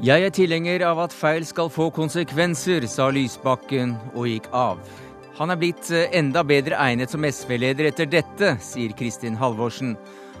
[0.00, 4.80] Jeg er tilhenger av at feil skal få konsekvenser, sa Lysbakken og gikk av.
[5.36, 9.92] Han er blitt eh, enda bedre egnet som SV-leder etter dette, sier Kristin Halvorsen.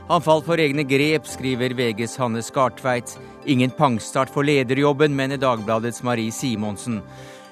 [0.08, 3.12] Han falt for egne grep, skriver VGs Hanne Skartveit.
[3.44, 7.02] Ingen pangstart for lederjobben, mener Dagbladets Marie Simonsen.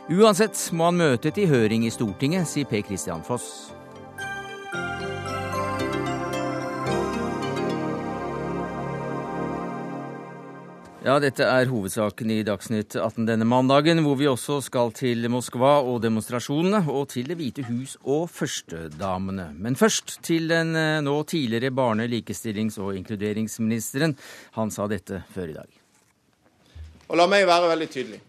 [0.08, 3.68] Uansett må han møte til høring i Stortinget, sier Per Christian Foss.
[10.98, 15.76] Ja, dette er hovedsaken i Dagsnytt 18 denne mandagen, hvor vi også skal til Moskva
[15.86, 19.52] og demonstrasjonene, og til Det hvite hus og førstedamene.
[19.54, 24.16] Men først til den eh, nå tidligere barne-, likestillings- og inkluderingsministeren.
[24.58, 25.78] Han sa dette før i dag.
[27.06, 28.20] Og la meg være veldig tydelig.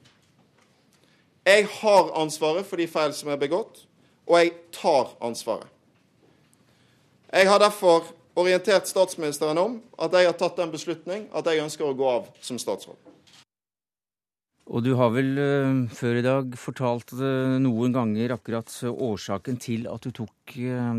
[1.50, 3.88] Jeg har ansvaret for de feil som er begått,
[4.30, 5.66] og jeg tar ansvaret.
[7.34, 11.88] Jeg har derfor orientert statsministeren om at jeg har tatt den beslutning at jeg ønsker
[11.88, 12.98] å gå av som statsråd.
[14.70, 19.88] Og du har vel uh, før i dag fortalt uh, noen ganger akkurat årsaken til
[19.90, 20.54] at du tok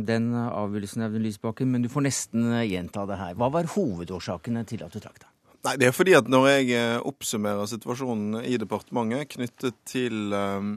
[0.06, 3.39] den avgjørelsen, Audun Lysbakken, men du får nesten gjenta det her.
[3.39, 5.31] Hva var hovedårsakene til at du trakk deg?
[5.61, 10.70] Nei, Det er fordi at når jeg eh, oppsummerer situasjonen i departementet knyttet til um,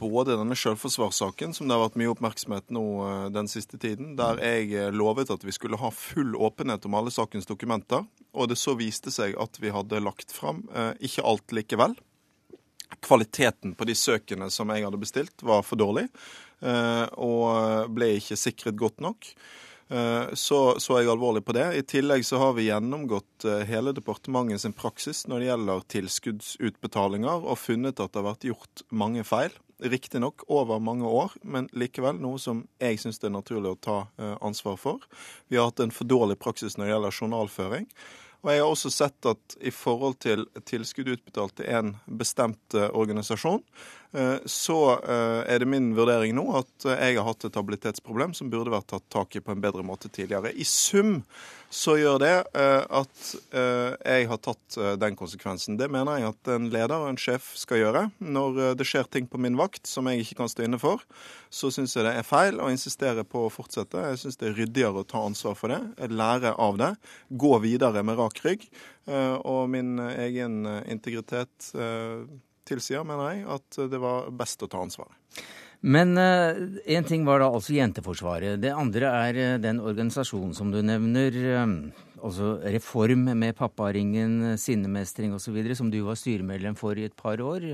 [0.00, 4.40] både denne selvforsvarssaken, som det har vært mye oppmerksomhet nå uh, den siste tiden, der
[4.40, 8.72] jeg lovet at vi skulle ha full åpenhet om alle sakens dokumenter, og det så
[8.78, 10.62] viste seg at vi hadde lagt fram
[11.04, 11.92] ikke alt likevel.
[13.04, 16.06] Kvaliteten på de søkene som jeg hadde bestilt, var for dårlig,
[17.20, 19.28] og ble ikke sikret godt nok.
[19.92, 21.66] Eh, så er jeg alvorlig på det.
[21.76, 27.44] I tillegg så har vi gjennomgått eh, hele departementet sin praksis når det gjelder tilskuddsutbetalinger,
[27.44, 29.52] og funnet at det har vært gjort mange feil.
[29.82, 33.98] Riktignok over mange år, men likevel noe som jeg syns det er naturlig å ta
[34.16, 35.04] eh, ansvar for.
[35.52, 37.88] Vi har hatt en for dårlig praksis når det gjelder journalføring.
[38.42, 43.62] Og jeg har også sett at i forhold til tilskudd utbetalt til en bestemt organisasjon,
[44.12, 48.34] Eh, så eh, er det min vurdering nå at eh, jeg har hatt et habilitetsproblem
[48.36, 50.52] som burde vært tatt tak i på en bedre måte tidligere.
[50.52, 51.22] I sum
[51.72, 53.20] så gjør det at
[53.56, 55.78] jeg har tatt den konsekvensen.
[55.80, 58.02] Det mener jeg at en leder og en sjef skal gjøre.
[58.20, 61.00] Når det skjer ting på min vakt som jeg ikke kan stå inne for,
[61.48, 64.04] så syns jeg det er feil å insistere på å fortsette.
[64.12, 65.80] Jeg syns det er ryddigere å ta ansvar for det,
[66.12, 66.92] lære av det,
[67.28, 68.68] gå videre med rak rygg.
[69.48, 71.72] Og min egen integritet
[72.68, 75.16] tilsier, mener jeg, at det var best å ta ansvaret.
[75.82, 78.60] Men én eh, ting var da altså Jenteforsvaret.
[78.62, 81.34] Det andre er uh, den organisasjonen som du nevner.
[81.58, 81.72] Um,
[82.22, 87.72] altså Reform med papparingen, sinnemestring osv., som du var styremedlem for i et par år.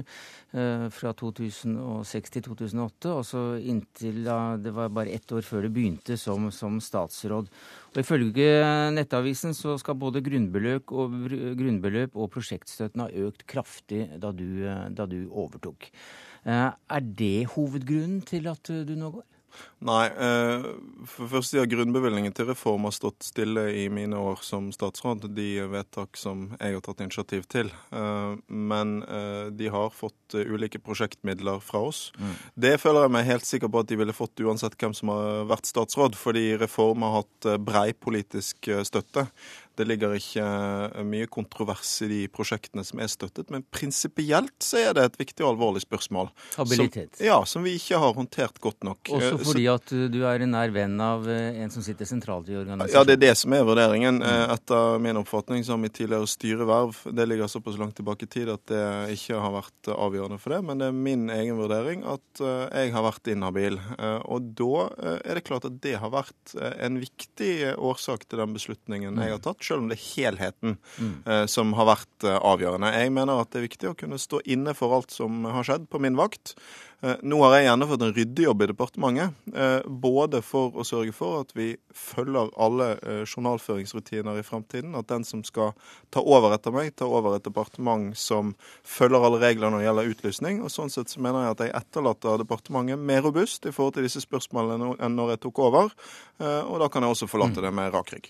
[0.49, 3.11] Fra 2006 til 2008.
[3.13, 7.51] Og så inntil da Det var bare ett år før du begynte som, som statsråd.
[7.93, 8.49] Og Ifølge
[8.97, 11.29] Nettavisen så skal både grunnbeløp og,
[11.61, 14.65] grunnbeløp og prosjektstøtten ha økt kraftig da du,
[14.97, 15.91] da du overtok.
[16.47, 19.27] Eh, er det hovedgrunnen til at du nå går?
[19.83, 20.05] Nei.
[20.13, 20.67] Eh,
[21.09, 25.25] for første har grunnbevilgningen til reform har stått stille i mine år som statsråd.
[25.35, 27.73] De vedtak som jeg har tatt initiativ til.
[27.91, 28.99] Eh, men
[29.59, 32.09] de har fått ulike prosjektmidler fra oss.
[32.21, 32.35] Mm.
[32.67, 35.49] Det føler jeg meg helt sikker på at de ville fått uansett hvem som har
[35.51, 39.27] vært statsråd, fordi reform har hatt brei politisk støtte.
[39.79, 44.81] Det ligger ikke eh, mye kontrovers i de prosjektene som er støttet, men prinsipielt så
[44.89, 46.33] er det et viktig og alvorlig spørsmål.
[46.57, 47.13] Habilitet.
[47.15, 49.13] Som, ja, som vi ikke har håndtert godt nok.
[49.15, 52.51] Også fordi fordi at du er en nær venn av eh, en som sitter sentralt
[52.51, 52.97] i organisasjonen?
[52.97, 54.19] Ja, det er det som er vurderingen.
[54.19, 54.55] Mm.
[54.57, 58.65] Etter min oppfatning som mitt tidligere styreverv, det ligger såpass langt tilbake i tid at
[58.71, 58.83] det
[59.15, 63.05] ikke har vært avgjørende for det, men det er min egen vurdering at jeg har
[63.05, 63.79] vært inhabil.
[64.31, 64.85] Og da
[65.23, 69.43] er det klart at det har vært en viktig årsak til den beslutningen jeg har
[69.45, 71.15] tatt selv om det er helheten mm.
[71.29, 72.93] eh, som har vært eh, avgjørende.
[72.97, 75.89] Jeg mener at det er viktig å kunne stå inne for alt som har skjedd
[75.93, 76.57] på min vakt.
[76.99, 79.35] Eh, nå har jeg gjennomført en ryddejobb i departementet.
[79.55, 84.97] Eh, både for å sørge for at vi følger alle eh, journalføringsrutiner i fremtiden.
[84.99, 85.77] At den som skal
[86.11, 90.11] ta over etter meg, tar over et departement som følger alle regler når det gjelder
[90.15, 90.59] utlysning.
[90.67, 94.09] Og sånn sett så mener jeg at jeg etterlater departementet mer robust i forhold til
[94.09, 95.95] disse spørsmålene enn når jeg tok over.
[96.39, 97.65] Og da kan jeg også forlate mm.
[97.65, 98.29] det med rak rygg.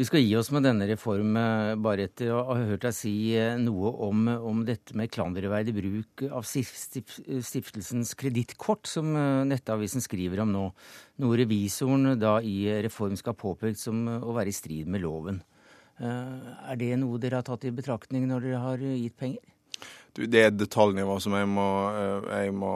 [0.00, 3.14] Vi skal gi oss med denne reformen bare etter å ha hørt deg si
[3.60, 10.42] noe om, om dette med klanderverdig bruk av stiftelsens Statens kredittkort, som eh, Nettavisen skriver
[10.42, 10.64] om nå.
[11.22, 15.40] Noe revisoren da i Reform skal påpekt som eh, å være i strid med loven.
[16.00, 19.42] Eh, er det noe dere har tatt i betraktning når dere har gitt penger?
[20.12, 21.68] Du, det er et detaljnivå som jeg må,
[22.26, 22.72] jeg må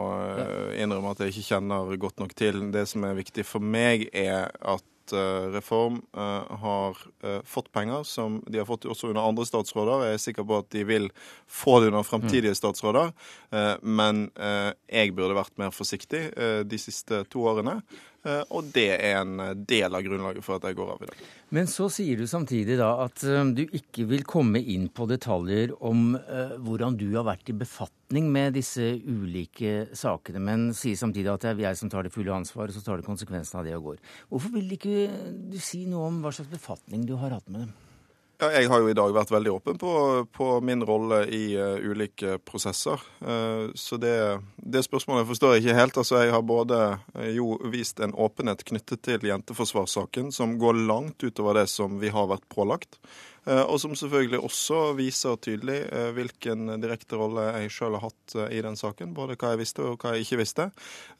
[0.78, 2.60] innrømme at jeg ikke kjenner godt nok til.
[2.70, 6.99] Det som er viktig for meg, er at Reform har
[7.45, 10.06] fått penger som de har fått også under andre statsråder.
[10.09, 11.11] Jeg er sikker på at de vil
[11.51, 13.12] få det under fremtidige statsråder.
[13.83, 14.29] Men
[14.89, 16.23] jeg burde vært mer forsiktig
[16.71, 17.81] de siste to årene.
[18.25, 21.23] Eh, og det er en del av grunnlaget for at jeg går av i dag.
[21.55, 25.76] Men så sier du samtidig da at eh, du ikke vil komme inn på detaljer
[25.85, 26.17] om
[26.65, 31.55] hvordan du har vært i befatning med disse ulike sakene, men sier samtidig at det
[31.55, 34.05] er jeg som tar det fulle ansvaret, så tar du konsekvensen av det og går.
[34.32, 35.09] Hvorfor vil ikke
[35.53, 37.75] du si noe om hva slags befatning du har hatt med dem?
[38.52, 39.93] Jeg har jo i dag vært veldig åpen på,
[40.35, 43.00] på min rolle i uh, ulike prosesser.
[43.25, 44.14] Uh, så det,
[44.56, 46.00] det, spørsmålet forstår jeg ikke helt.
[46.02, 51.25] Altså, Jeg har både uh, jo vist en åpenhet knyttet til jenteforsvarssaken, som går langt
[51.25, 53.00] utover det som vi har vært pålagt.
[53.44, 55.75] Og som selvfølgelig også viser tydelig
[56.17, 59.11] hvilken direkte rolle jeg sjøl har hatt i den saken.
[59.12, 60.64] Både hva jeg visste og hva jeg ikke visste.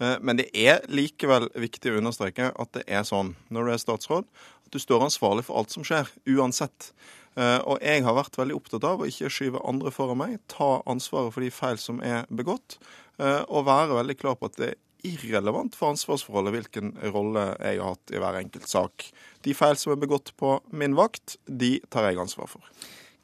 [0.01, 4.33] Men det er likevel viktig å understreke at det er sånn når du er statsråd
[4.73, 6.93] du står ansvarlig for alt som skjer, uansett.
[7.35, 10.79] Eh, og jeg har vært veldig opptatt av å ikke skyve andre foran meg, ta
[10.91, 12.79] ansvaret for de feil som er begått,
[13.19, 17.81] eh, og være veldig klar på at det er irrelevant for ansvarsforholdet hvilken rolle jeg
[17.81, 19.09] har hatt i hver enkelt sak.
[19.45, 22.63] De feil som er begått på min vakt, de tar jeg ansvar for.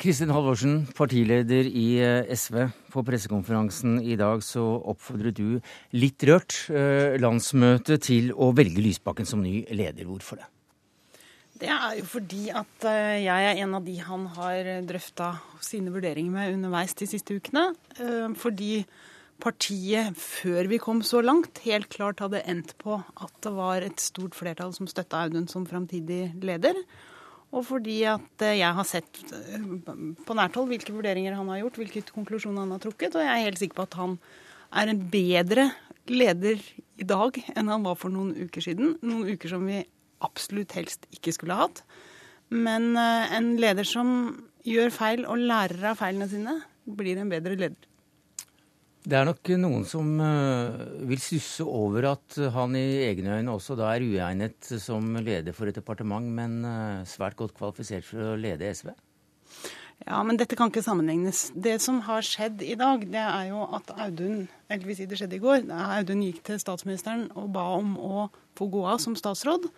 [0.00, 2.66] Kristin Halvorsen, partileder i eh, SV.
[2.90, 5.60] På pressekonferansen i dag så oppfordret du
[5.94, 6.64] litt rørt
[7.22, 10.08] landsmøtet til å velge Lysbakken som ny leder.
[10.08, 10.50] Hvorfor det?
[11.61, 15.35] Det er jo fordi at eh, jeg er en av de han har drøfta
[15.65, 17.67] sine vurderinger med underveis de siste ukene.
[18.01, 18.87] Eh, fordi
[19.41, 24.01] partiet, før vi kom så langt, helt klart hadde endt på at det var et
[24.01, 26.81] stort flertall som støtta Audun som framtidig leder.
[27.53, 31.81] Og fordi at eh, jeg har sett på nært hold hvilke vurderinger han har gjort,
[31.83, 34.17] hvilke konklusjoner han har trukket, og jeg er helt sikker på at han
[34.81, 35.71] er en bedre
[36.09, 36.61] leder
[36.97, 38.95] i dag enn han var for noen uker siden.
[39.05, 39.83] Noen uker som vi
[40.25, 41.84] absolutt helst ikke skulle ha hatt.
[42.50, 44.11] Men eh, en leder som
[44.67, 47.87] gjør feil og lærer av feilene sine, blir en bedre leder.
[49.00, 53.76] Det er nok noen som eh, vil stusse over at han i egne øyne også
[53.78, 58.40] da er uegnet som leder for et departement, men eh, svært godt kvalifisert for å
[58.40, 58.93] lede SV?
[60.05, 61.50] Ja, men dette kan ikke sammenlignes.
[61.52, 65.19] Det som har skjedd i dag, det er jo at Audun eller vil si det
[65.20, 65.66] skjedde i går,
[65.96, 69.69] Audun gikk til statsministeren og ba om å få gå av som statsråd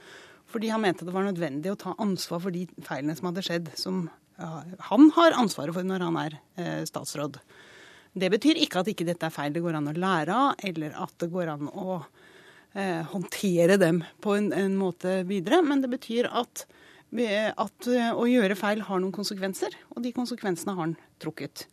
[0.53, 3.73] fordi han mente det var nødvendig å ta ansvar for de feilene som hadde skjedd,
[3.79, 4.05] som
[4.89, 7.39] han har ansvaret for når han er eh, statsråd.
[8.13, 10.97] Det betyr ikke at ikke dette er feil det går an å lære av, eller
[11.01, 11.99] at det går an å
[12.75, 15.63] eh, håndtere dem på en, en, måte videre.
[15.65, 16.67] Men det betyr at,
[17.13, 21.67] at uh, å gjøre feil har noen konsekvenser, og de konsekvensene har han trukket.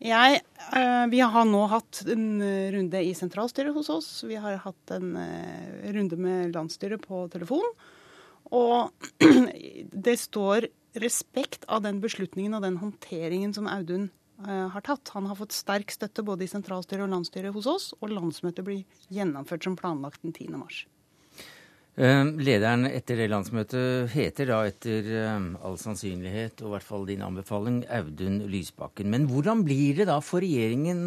[0.00, 0.38] Jeg,
[0.72, 2.40] eh, vi har nå hatt en
[2.72, 4.08] runde i sentralstyret hos oss.
[4.24, 7.66] Vi har hatt en eh, runde med landsstyret på telefon.
[8.56, 8.90] Og
[10.06, 10.68] det står
[10.98, 14.08] respekt av den beslutningen og den håndteringen som Audun
[14.42, 15.12] uh, har tatt.
[15.14, 19.04] Han har fått sterk støtte både i sentralstyret og landsstyret hos oss, og landsmøtet blir
[19.12, 20.56] gjennomført som planlagt den 10.
[20.58, 20.84] mars.
[22.00, 27.06] Uh, lederen etter det landsmøtet heter da etter uh, all sannsynlighet, og i hvert fall
[27.06, 29.10] din anbefaling, Audun Lysbakken.
[29.14, 31.06] Men hvordan blir det da for regjeringen?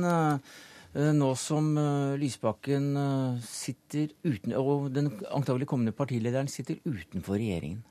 [0.94, 7.40] Eh, nå som eh, Lysbakken eh, sitter uten, og den antagelig kommende partilederen sitter utenfor
[7.40, 7.82] regjeringen?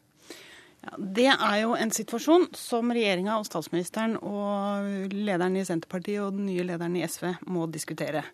[0.83, 6.39] Ja, det er jo en situasjon som regjeringa og statsministeren og lederen i Senterpartiet og
[6.39, 8.25] den nye lederen i SV må diskutere.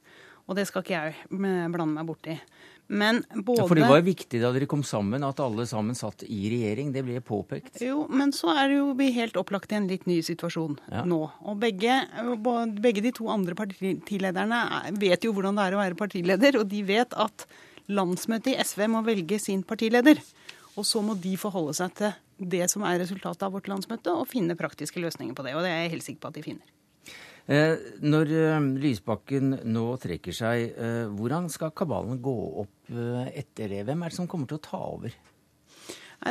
[0.48, 1.40] Og det skal ikke jeg
[1.72, 2.38] blande meg borti.
[2.88, 3.60] Men både...
[3.60, 6.48] Ja, for det var jo viktig da dere kom sammen at alle sammen satt i
[6.48, 6.92] regjering.
[6.94, 7.82] Det ble påpekt.
[7.84, 11.04] Jo, men så er det jo vi helt opplagt i en litt ny situasjon ja.
[11.08, 11.20] nå.
[11.44, 12.00] Og begge,
[12.80, 14.62] begge, de to andre partilederne
[14.96, 17.44] vet jo hvordan det er å være partileder, og de vet at
[17.92, 20.22] landsmøtet i SV må velge sin partileder.
[20.78, 24.30] Og så må de forholde seg til det som er resultatet av vårt landsmøte, og
[24.30, 25.56] finne praktiske løsninger på det.
[25.58, 26.77] Og det er jeg helt sikker på at de finner.
[27.48, 33.82] Eh, når eh, Lysbakken nå trekker seg, eh, hvordan skal kabalen gå opp etter det?
[33.88, 35.16] Hvem er det som kommer til å ta over?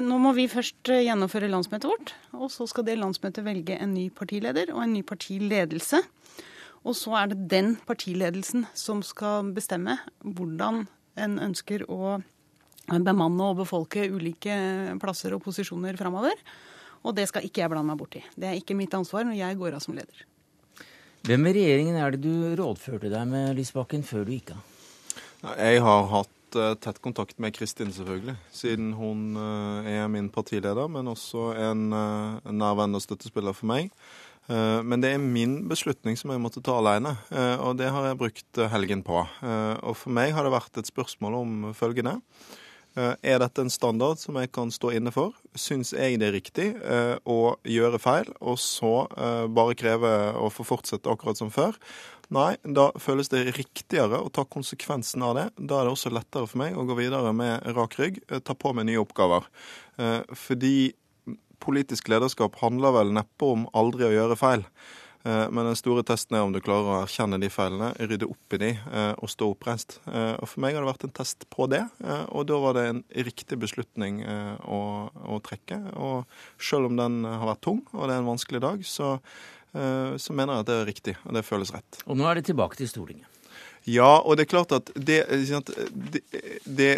[0.02, 2.14] Nå må vi først gjennomføre landsmøtet vårt.
[2.38, 6.02] Og så skal det landsmøtet velge en ny partileder og en ny partiledelse.
[6.86, 10.86] Og så er det den partiledelsen som skal bestemme hvordan
[11.18, 12.18] en ønsker å
[12.88, 14.58] bemanne og befolke ulike
[15.02, 16.36] plasser og posisjoner framover.
[17.06, 18.26] Og det skal ikke jeg blande meg borti.
[18.34, 20.26] Det er ikke mitt ansvar når jeg går av som leder.
[21.28, 24.62] Hvem i regjeringen er det du rådførte deg med, Lysbakken, før du gikk av?
[25.60, 30.88] Jeg har hatt uh, tett kontakt med Kristin, selvfølgelig, siden hun uh, er min partileder,
[30.88, 33.92] men også en, en nær venn og støttespiller for meg.
[34.48, 37.12] Men det er min beslutning som jeg måtte ta alene,
[37.60, 39.18] og det har jeg brukt helgen på.
[39.20, 42.14] Og for meg har det vært et spørsmål om følgende.
[42.98, 45.36] Er dette en standard som jeg kan stå inne for?
[45.54, 46.68] Syns jeg det er riktig
[47.30, 49.06] å gjøre feil, og så
[49.54, 51.78] bare kreve å få fortsette akkurat som før?
[52.34, 55.46] Nei, da føles det riktigere å ta konsekvensen av det.
[55.56, 58.54] Da er det også lettere for meg å gå videre med rak rygg, eh, ta
[58.54, 59.48] på meg nye oppgaver.
[59.98, 60.94] Eh, fordi
[61.64, 64.66] politisk lederskap handler vel neppe om aldri å gjøre feil.
[65.28, 68.56] Eh, men den store testen er om du klarer å erkjenne de feilene, rydde opp
[68.56, 68.72] i de
[69.18, 70.00] og stå oppreist.
[70.08, 71.82] Og For meg har det vært en test på det,
[72.32, 74.80] og da var det en riktig beslutning å,
[75.12, 75.80] å trekke.
[76.00, 79.18] Og selv om den har vært tung, og det er en vanskelig dag, så
[79.78, 82.00] Eh, så mener jeg at det er riktig, og det føles rett.
[82.08, 83.28] Og nå er det tilbake til Stortinget.
[83.88, 86.24] Ja, og det er klart at det, det,
[86.66, 86.92] det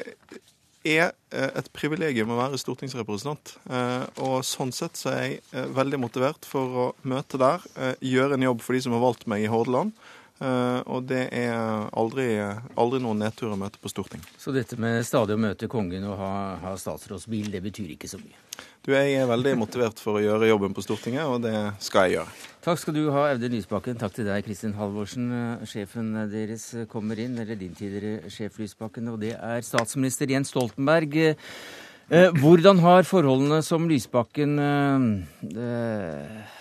[0.87, 3.55] er eh, et privilegium å være stortingsrepresentant.
[3.69, 7.65] Eh, og sånn sett så er jeg veldig motivert for å møte der,
[8.03, 9.93] gjøre en jobb for de som har valgt meg i Hordaland.
[10.39, 11.51] Og det er
[11.99, 12.29] aldri,
[12.79, 14.29] aldri noen nedtur å møte på Stortinget.
[14.39, 16.31] Så dette med stadig å møte kongen og ha,
[16.61, 18.39] ha statsrådsbil, det betyr ikke så mye?
[18.89, 21.53] Du, Jeg er veldig motivert for å gjøre jobben på Stortinget, og det
[21.85, 22.31] skal jeg gjøre.
[22.65, 23.99] Takk skal du ha, Audun Lysbakken.
[24.01, 25.27] Takk til deg, Kristin Halvorsen.
[25.69, 31.13] Sjefen deres kommer inn, eller din tidligere sjef Lysbakken, og det er statsminister Jens Stoltenberg.
[31.21, 36.57] Eh, hvordan har forholdene som Lysbakken eh,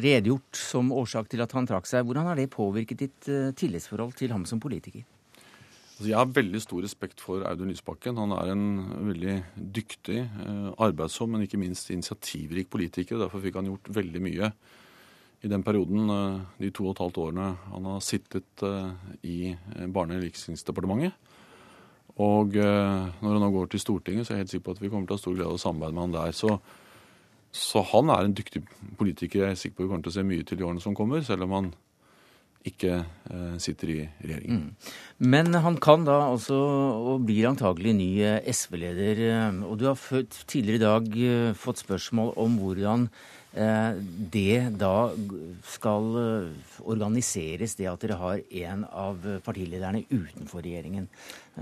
[0.00, 4.16] redegjort som årsak til at han trakk seg, hvordan har det påvirket ditt eh, tillitsforhold
[4.16, 5.04] til ham som politiker?
[5.94, 8.16] Altså, jeg har veldig stor respekt for Audun Lysbakken.
[8.18, 8.62] Han er en
[9.12, 9.34] veldig
[9.76, 13.16] dyktig, eh, arbeidsom, men ikke minst initiativrik politiker.
[13.16, 14.52] Derfor fikk han gjort veldig mye
[15.44, 18.90] i den perioden, eh, de to og et halvt årene han har sittet eh,
[19.22, 21.12] i Barne- og likestillingsdepartementet.
[22.18, 24.88] Og når han nå går til Stortinget, så er jeg helt sikker på at vi
[24.88, 26.32] kommer til å ha stor glede av å samarbeide med han der.
[26.32, 26.60] Så,
[27.50, 28.62] så han er en dyktig
[28.96, 29.40] politiker.
[29.40, 31.22] Jeg er sikker på vi kommer til å se mye til i årene som kommer,
[31.26, 31.74] selv om han
[32.64, 34.64] ikke eh, sitter i regjeringen.
[34.64, 34.90] Mm.
[35.28, 36.56] Men han kan da også,
[37.12, 39.22] og blir antagelig ny eh, SV-leder.
[39.28, 40.00] Eh, og du har
[40.48, 43.08] tidligere i dag fått spørsmål om hvordan
[43.54, 45.12] det da
[45.70, 46.08] skal
[46.82, 51.06] organiseres, det at dere har en av partilederne utenfor regjeringen.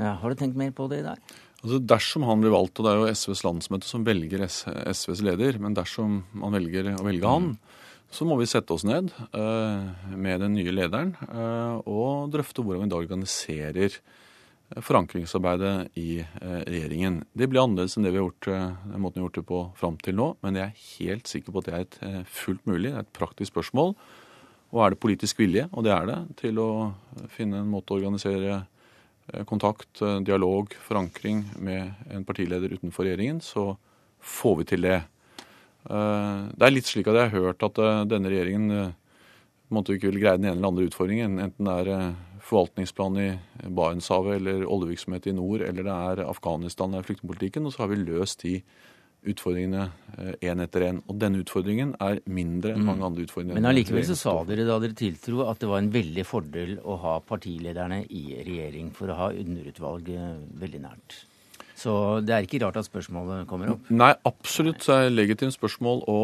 [0.01, 1.35] Har du tenkt mer på det i dag?
[1.61, 5.61] Altså Dersom han blir valgt, og det er jo SVs landsmøte som velger SVs leder,
[5.61, 9.89] men dersom man velger å velge han, mm så må vi sette oss ned uh,
[10.13, 17.23] med den nye lederen uh, og drøfte hvordan vi da organiserer eh, forankringsarbeidet i regjeringen.
[17.33, 19.63] Det blir annerledes enn det vi har gjort, den måten vi har gjort det på
[19.81, 22.91] fram til nå, men jeg er helt sikker på at det er et fullt mulig,
[22.91, 23.97] det er et praktisk spørsmål.
[24.73, 26.71] Og er det politisk vilje, og det er det, til å
[27.35, 28.63] finne en måte å organisere
[29.49, 33.75] kontakt, dialog, forankring med en partileder utenfor regjeringen, så
[34.23, 35.03] får vi til det.
[35.91, 38.93] Eh, det er litt slik at jeg har hørt at eh, denne regjeringen eh,
[39.75, 41.41] måtte ikke vil greie den ene eller andre utfordringen.
[41.43, 43.29] Enten det er forvaltningsplan i
[43.73, 47.67] Barentshavet eller oljevirksomhet i nord, eller det er Afghanistan eller flyktningpolitikken.
[47.67, 48.59] Og så har vi løst de
[49.33, 49.87] utfordringene
[50.43, 50.99] én etter én.
[51.07, 53.09] Og denne utfordringen er mindre enn mange mm.
[53.09, 53.57] andre utfordringer.
[53.61, 56.99] Men allikevel så sa dere da dere tiltro at det var en veldig fordel å
[57.07, 60.11] ha partilederne i regjering for å ha underutvalg
[60.59, 61.23] veldig nært.
[61.83, 63.89] Så det er ikke rart at spørsmålet kommer opp?
[63.91, 66.19] Nei, absolutt så er det legitimt spørsmål å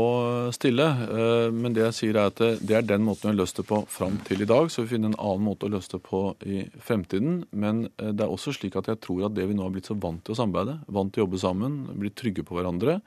[0.54, 0.86] stille.
[0.86, 3.66] Eh, men det jeg sier er at det er den måten vi har løst det
[3.66, 4.70] på fram til i dag.
[4.70, 7.40] Så vi finner en annen måte å løse det på i fremtiden.
[7.50, 9.90] Men eh, det er også slik at jeg tror at det vi nå har blitt
[9.90, 13.00] så vant til å samarbeide, vant til å jobbe sammen, blitt trygge på hverandre,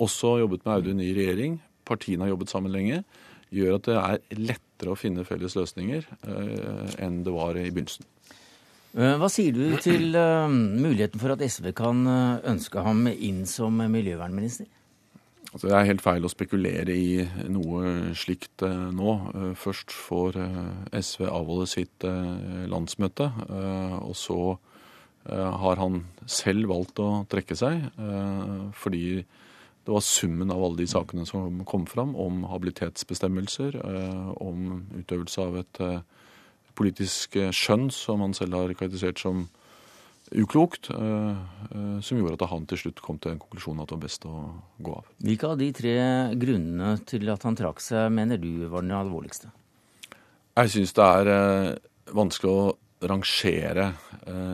[0.00, 3.02] også jobbet med Audun i regjering, partiene har jobbet sammen lenge,
[3.54, 8.06] gjør at det er lettere å finne felles løsninger eh, enn det var i begynnelsen.
[8.90, 13.44] Eh, hva sier du til uh, muligheten for at SV kan uh, ønske ham inn
[13.46, 14.66] som miljøvernminister?
[15.50, 19.14] Altså, det er helt feil å spekulere i noe slikt nå.
[19.58, 20.36] først får
[20.94, 22.06] SV avholde sitt
[22.70, 23.26] landsmøte,
[23.98, 24.38] og så
[25.26, 27.82] har han selv valgt å trekke seg
[28.78, 33.80] fordi det var summen av alle de sakene som kom fram om habilitetsbestemmelser,
[34.38, 35.82] om utøvelse av et
[36.78, 39.48] politisk skjønn som han selv har karakterisert som
[40.30, 41.30] uklokt, eh,
[41.74, 44.26] eh, som gjorde at han til slutt kom til en konklusjon at det var best
[44.28, 44.34] å
[44.78, 45.08] gå av.
[45.18, 45.96] Hvilke av de tre
[46.38, 49.50] grunnene til at han trakk seg, mener du var den alvorligste?
[50.60, 51.74] Jeg syns det er eh,
[52.14, 53.94] vanskelig å rangere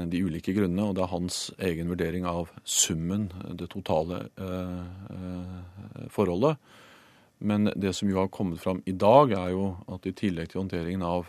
[0.06, 3.24] de ulike grunnene, og det er hans egen vurdering av summen,
[3.58, 4.20] det totale
[6.14, 6.54] forholdet.
[7.42, 10.62] Men det som jo har kommet fram i dag, er jo at i tillegg til
[10.62, 11.26] håndteringen av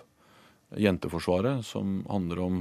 [0.75, 2.57] Jenteforsvaret, som handler om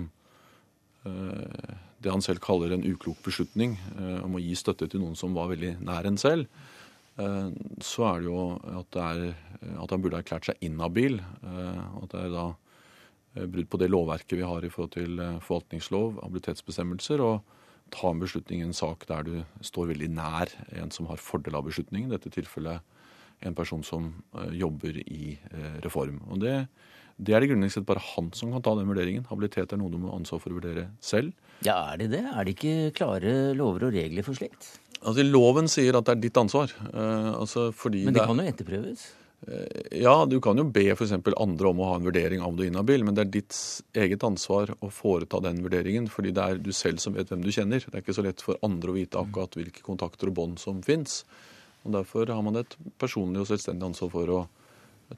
[1.05, 5.19] eh, det han selv kaller en uklok beslutning eh, om å gi støtte til noen
[5.19, 6.47] som var veldig nær en selv,
[7.19, 7.51] eh,
[7.83, 11.19] så er det jo at, det er, at han burde ha erklært seg inhabil.
[11.43, 12.47] At det er da
[13.37, 17.21] brudd på det lovverket vi har i forhold til forvaltningslov, habilitetsbestemmelser.
[17.21, 17.43] Og
[17.93, 19.35] ta en beslutning i en sak der du
[19.67, 22.09] står veldig nær en som har fordel av beslutningen.
[22.09, 22.95] I dette tilfellet
[23.45, 24.15] en person som
[24.57, 25.35] jobber i
[25.85, 26.23] reform.
[26.31, 26.55] Og det,
[27.17, 29.27] det er det grunnleggende sett bare han som kan ta den vurderingen.
[29.31, 31.33] Habilitet er noe du må ansvar for å vurdere selv.
[31.65, 32.25] Ja, Er det det?
[32.25, 34.75] Er det ikke klare lover og regler for slikt?
[35.01, 36.73] Altså, Loven sier at det er ditt ansvar.
[36.93, 39.07] Eh, altså, Men det, det kan jo etterprøves?
[39.47, 41.13] Eh, ja, du kan jo be f.eks.
[41.13, 43.59] andre om å ha en vurdering av om du er inhabil, men det er ditt
[43.95, 47.53] eget ansvar å foreta den vurderingen, fordi det er du selv som vet hvem du
[47.55, 47.85] kjenner.
[47.85, 50.83] Det er ikke så lett for andre å vite akkurat hvilke kontakter og bånd som
[50.85, 51.23] fins.
[51.87, 54.41] Derfor har man et personlig og selvstendig ansvar for å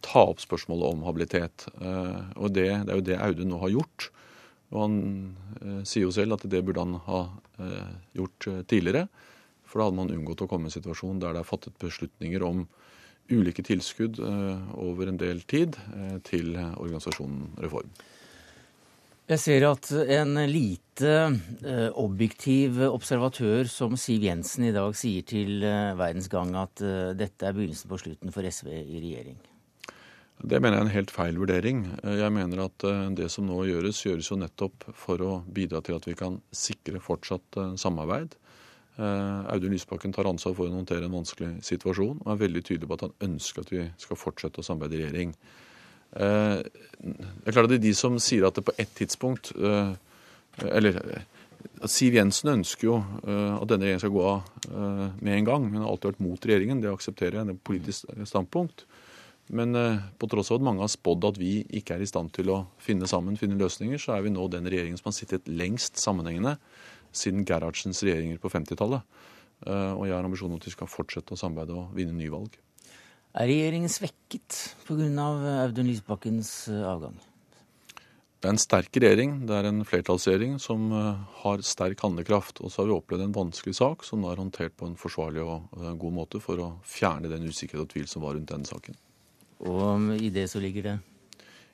[0.05, 1.67] ta opp spørsmålet om habilitet.
[1.81, 4.11] Eh, og det, det er jo det Audun nå har gjort.
[4.73, 4.99] Og han
[5.63, 7.23] eh, sier jo selv at det burde han ha
[7.63, 9.07] eh, gjort tidligere.
[9.69, 12.45] For da hadde man unngått å komme i en situasjon der det er fattet beslutninger
[12.45, 12.67] om
[13.29, 14.17] ulike tilskudd
[14.81, 15.75] over en del tid
[16.25, 17.91] til organisasjonen Reform.
[19.29, 21.13] Jeg ser at en lite
[22.01, 26.81] objektiv observatør som Siv Jensen i dag sier til Verdens Gang at
[27.21, 29.37] dette er begynnelsen på slutten for SV i regjering.
[30.39, 31.81] Det mener jeg er en helt feil vurdering.
[32.07, 35.97] Jeg mener at eh, det som nå gjøres, gjøres jo nettopp for å bidra til
[35.99, 38.37] at vi kan sikre fortsatt eh, samarbeid.
[38.99, 42.91] Eh, Audun Lysbakken tar ansvar for å håndtere en vanskelig situasjon og er veldig tydelig
[42.91, 45.35] på at han ønsker at vi skal fortsette å samarbeide i regjering.
[46.09, 49.51] Det er klart at det er de som sier at det på ett tidspunkt
[50.65, 50.97] Eller
[51.85, 55.67] Siv Jensen ønsker jo at denne regjeringen skal gå av med en gang.
[55.69, 56.81] Men har alltid vært mot regjeringen.
[56.81, 57.51] Det aksepterer jeg.
[57.51, 58.87] Det er et politisk standpunkt.
[59.49, 62.33] Men eh, på tross av at mange har spådd at vi ikke er i stand
[62.37, 65.49] til å finne sammen, finne løsninger, så er vi nå den regjeringen som har sittet
[65.49, 66.59] lengst sammenhengende
[67.17, 69.07] siden Gerhardsens regjeringer på 50-tallet.
[69.67, 72.61] Eh, og jeg har ambisjon om at vi skal fortsette å samarbeide og vinne nyvalg.
[73.39, 75.09] Er regjeringen svekket pga.
[75.65, 77.17] Audun Lysbakkens eh, avgang?
[78.39, 79.33] Det er en sterk regjering.
[79.49, 80.93] Det er en flertallsregjering som
[81.41, 82.61] har sterk handlekraft.
[82.63, 85.43] Og så har vi opplevd en vanskelig sak som nå er håndtert på en forsvarlig
[85.43, 88.95] og god måte for å fjerne den usikkerhet og tvil som var rundt denne saken.
[89.67, 90.99] Og i det så ligger det?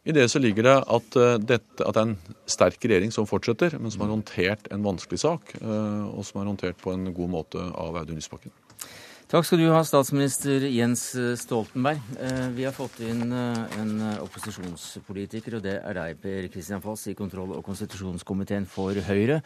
[0.05, 3.27] I det så ligger det at, eh, dette, at det er en sterk regjering som
[3.29, 7.09] fortsetter, men som har håndtert en vanskelig sak, eh, og som er håndtert på en
[7.14, 8.53] god måte av Audun Lysbakken.
[9.35, 11.01] Takk skal du ha, statsminister Jens
[11.40, 11.99] Stoltenberg.
[12.23, 17.16] Eh, vi har fått inn en opposisjonspolitiker, og det er deg, Per Kristian Foss, i
[17.18, 19.40] kontroll- og konstitusjonskomiteen for Høyre.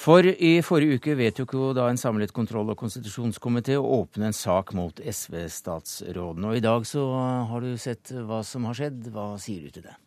[0.00, 4.38] For i forrige uke vedtok jo da en samlet kontroll- og konstitusjonskomité å åpne en
[4.38, 6.46] sak mot SV-statsråden.
[6.48, 7.04] Og i dag så
[7.50, 9.10] har du sett hva som har skjedd.
[9.12, 9.98] Hva sier du til det?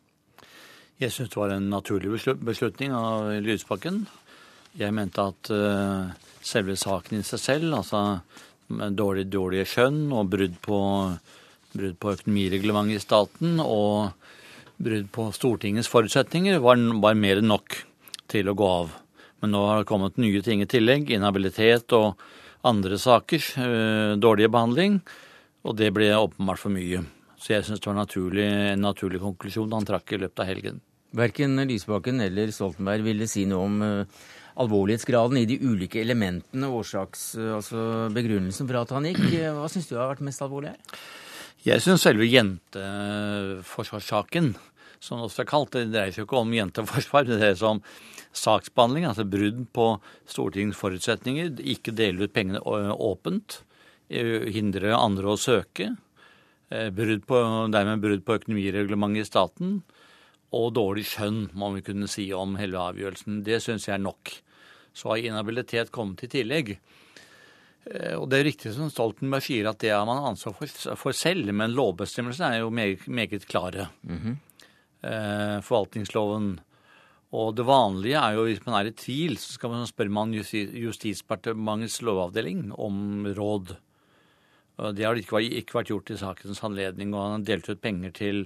[1.03, 4.07] Jeg syns det var en naturlig beslutning av Lysbakken.
[4.73, 5.53] Jeg mente at
[6.41, 8.01] selve saken i seg selv, altså
[8.69, 10.79] dårlig, dårlige skjønn og brudd på,
[11.73, 14.13] brudd på økonomireglementet i staten og
[14.83, 17.77] brudd på Stortingets forutsetninger, var, var mer enn nok
[18.31, 18.93] til å gå av.
[19.43, 21.11] Men nå har det kommet nye ting i tillegg.
[21.11, 22.15] Inhabilitet og
[22.63, 23.43] andre saker.
[23.59, 25.01] Øh, dårlig behandling.
[25.67, 27.03] Og det ble åpenbart for mye.
[27.39, 30.79] Så jeg syns det var naturlig, en naturlig konklusjon han trakk i løpet av helgen.
[31.13, 34.23] Verken Lysbakken eller Stoltenberg ville si noe om uh,
[34.61, 37.79] alvorlighetsgraden i de ulike elementene, årsaks, uh, altså
[38.13, 39.23] begrunnelsen for at han gikk.
[39.57, 40.81] Hva syns du har vært mest alvorlig her?
[41.63, 44.47] Jeg syns selve jenteforsvarssaken,
[45.03, 47.21] som det også er kalt, det dreier seg ikke om jenteforsvar.
[47.27, 47.81] Det dreier seg om
[48.35, 49.85] saksbehandling, altså brudd på
[50.27, 53.47] Stortingets forutsetninger, ikke dele ut pengene åpent,
[54.09, 55.87] hindre andre å søke,
[56.97, 57.37] brudd på,
[57.71, 59.69] dermed brudd på økonomireglementet i staten,
[60.53, 63.41] og dårlig skjønn, må vi kunne si om hele avgjørelsen.
[63.45, 64.31] Det syns jeg er nok.
[64.93, 66.75] Så har inhabilitet kommet i tillegg.
[68.15, 71.49] Og Det er riktig som Stoltenberg sier, at det har man ansvar for, for selv,
[71.51, 73.89] men lovbestemmelsene er jo meget, meget klare.
[74.03, 75.61] Mm -hmm.
[75.61, 76.59] Forvaltningsloven
[77.33, 80.35] og det vanlige er jo hvis man er i tvil, så skal man spørre man
[80.37, 83.73] Justisdepartementets lovavdeling om råd.
[84.93, 88.45] Det har ikke vært gjort i sakens anledning, og han har delt ut penger til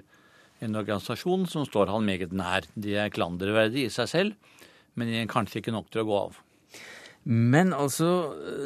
[0.63, 2.67] en organisasjon som står han meget nær.
[2.73, 4.59] Det er klanderverdig i seg selv,
[4.97, 6.41] men kanskje ikke nok til å gå av.
[7.27, 8.07] Men altså,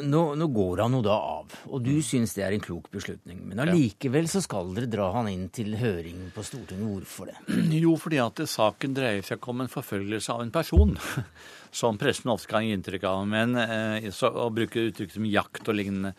[0.06, 2.04] nå, nå, går han jo da av, og du mm.
[2.06, 3.40] syns det er en klok beslutning.
[3.50, 6.86] Men allikevel så skal dere dra han inn til høring på Stortinget.
[6.86, 7.40] Hvorfor det?
[7.82, 10.94] Jo, fordi at saken dreier seg om en forfølgelse av en person.
[11.82, 13.26] Som pressen ofte kan gi inntrykk av.
[13.26, 16.12] Men eh, så, å bruke uttrykk som jakt og lignende.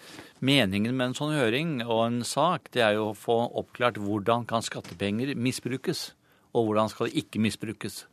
[0.43, 4.49] Meningen med en sånn høring og en sak, det er jo å få oppklart hvordan
[4.49, 6.09] kan skattepenger misbrukes,
[6.51, 8.03] og hvordan skal det ikke misbrukes.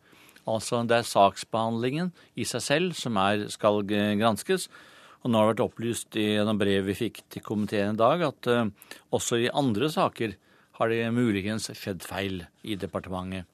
[0.51, 4.69] Altså det er saksbehandlingen i seg selv som er, skal granskes.
[5.21, 8.23] Og nå har det vært opplyst i gjennom brev vi fikk til komiteen i dag,
[8.25, 10.37] at uh, også i andre saker
[10.81, 13.45] har det muligens skjedd feil i departementet.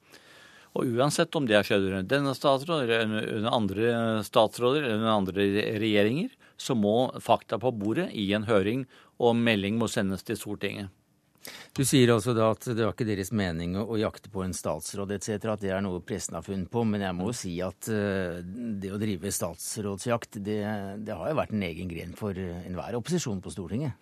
[0.77, 5.15] Og uansett om det har skjedd under denne statsråd, eller under andre statsråder eller under
[5.15, 5.47] andre
[5.81, 8.85] regjeringer, så må fakta på bordet i en høring
[9.17, 10.93] og melding må sendes til Stortinget.
[11.77, 15.13] Du sier altså da at det var ikke deres mening å, jakte på en statsråd
[15.17, 16.81] etc., at det er noe pressen har funnet på.
[16.89, 20.57] Men jeg må jo si at uh, det å drive statsrådsjakt, det,
[21.05, 23.93] det, har jo vært en egen gren for enhver opposisjon på Stortinget.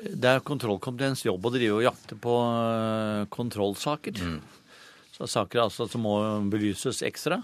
[0.00, 4.20] Det er kontrollkomiteens jobb å drive og jakte på uh, kontrollsaker.
[4.24, 4.40] Mm.
[5.12, 6.16] Så saker altså som må
[6.48, 7.42] belyses ekstra.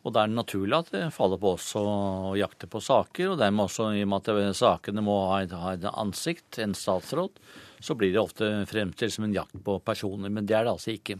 [0.00, 3.34] Og da er det naturlig at det faller på oss å jakte på saker.
[3.34, 6.72] Og dermed også i og med at sakene må ha et, ha et ansikt, en
[6.76, 7.36] statsråd,
[7.80, 10.32] så blir det ofte fremstilt som en jakt på personer.
[10.32, 11.18] Men det er det altså ikke.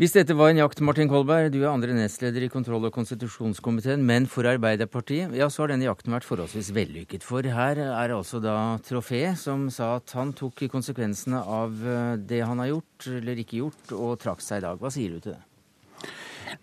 [0.00, 4.00] Hvis dette var en jakt, Martin Kolberg, du er andre nestleder i kontroll- og konstitusjonskomiteen,
[4.08, 7.26] men for Arbeiderpartiet, ja, så har denne jakten vært forholdsvis vellykket.
[7.28, 12.40] For her er altså da Trofé som sa at han tok konsekvensene av eh, det
[12.40, 14.80] han har gjort eller ikke gjort, og trakk seg i dag.
[14.80, 15.42] Hva sier du til det?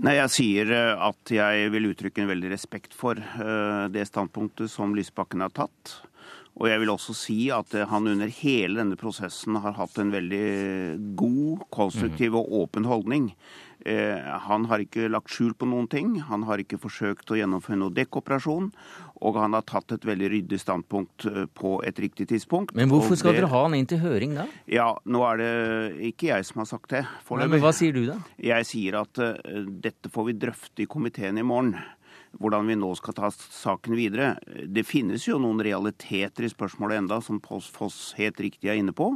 [0.02, 4.74] Nei, Jeg sier eh, at jeg vil uttrykke en veldig respekt for eh, det standpunktet
[4.74, 6.00] som Lysbakken har tatt.
[6.60, 10.12] Og jeg vil også si at eh, han under hele denne prosessen har hatt en
[10.14, 10.46] veldig
[11.20, 13.32] god, konstruktiv og åpen holdning.
[13.86, 16.18] Eh, han har ikke lagt skjul på noen ting.
[16.28, 18.68] Han har ikke forsøkt å gjennomføre noe dekkoperasjon.
[19.24, 22.76] Og han har tatt et veldig ryddig standpunkt eh, på et riktig tidspunkt.
[22.76, 23.44] Men hvorfor skal det...
[23.44, 24.48] dere ha han inn til høring da?
[24.72, 25.54] Ja, Nå er det
[26.12, 27.06] ikke jeg som har sagt det.
[27.40, 28.20] Nei, men hva sier du da?
[28.44, 29.40] Jeg sier at uh,
[29.80, 31.78] dette får vi drøfte i komiteen i morgen
[32.38, 34.34] hvordan vi nå skal ta saken videre.
[34.68, 39.12] Det finnes jo noen realiteter i spørsmålet enda, som Foss helt riktig er inne på.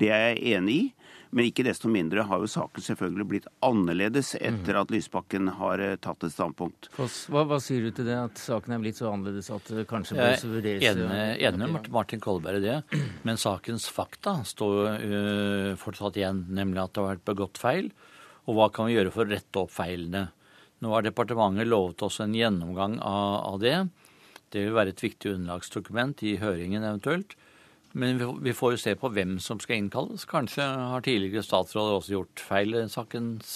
[0.00, 0.88] Det er jeg enig i.
[1.34, 5.96] Men ikke desto mindre har jo saken selvfølgelig blitt annerledes etter at Lysbakken har eh,
[5.98, 6.86] tatt et standpunkt.
[6.94, 9.82] Foss, hva, hva, sier du til det, at saken er blitt så annerledes at det
[9.90, 12.78] kanskje bør vurderes Jeg er enig med Martin Kolberg i det,
[13.26, 17.90] men sakens fakta står uh, fortsatt igjen, nemlig at det har vært begått feil.
[18.46, 20.28] Og hva kan vi gjøre for å rette opp feilene?
[20.84, 23.78] Nå har departementet lovet oss en gjennomgang av, av det.
[24.52, 27.32] Det vil være et viktig underlagsdokument i høringen eventuelt.
[27.96, 30.26] Men vi får jo se på hvem som skal innkalles.
[30.28, 33.54] Kanskje har tidligere statsråder også gjort feil i sakens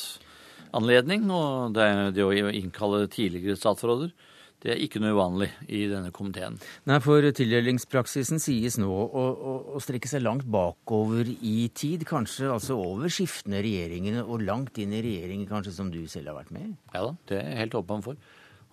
[0.73, 1.27] anledning.
[1.29, 4.14] Og det, det å innkalle tidligere statsråder
[4.64, 6.57] det er ikke noe uvanlig i denne komiteen.
[6.90, 12.03] Nei, for tildelingspraksisen sies nå å, å, å, strekke seg langt bakover i tid.
[12.09, 16.40] Kanskje altså over skiftende regjeringer, og langt inn i regjeringer kanskje som du selv har
[16.40, 16.75] vært med i?
[16.90, 18.18] Ja da, det er jeg helt åpen for.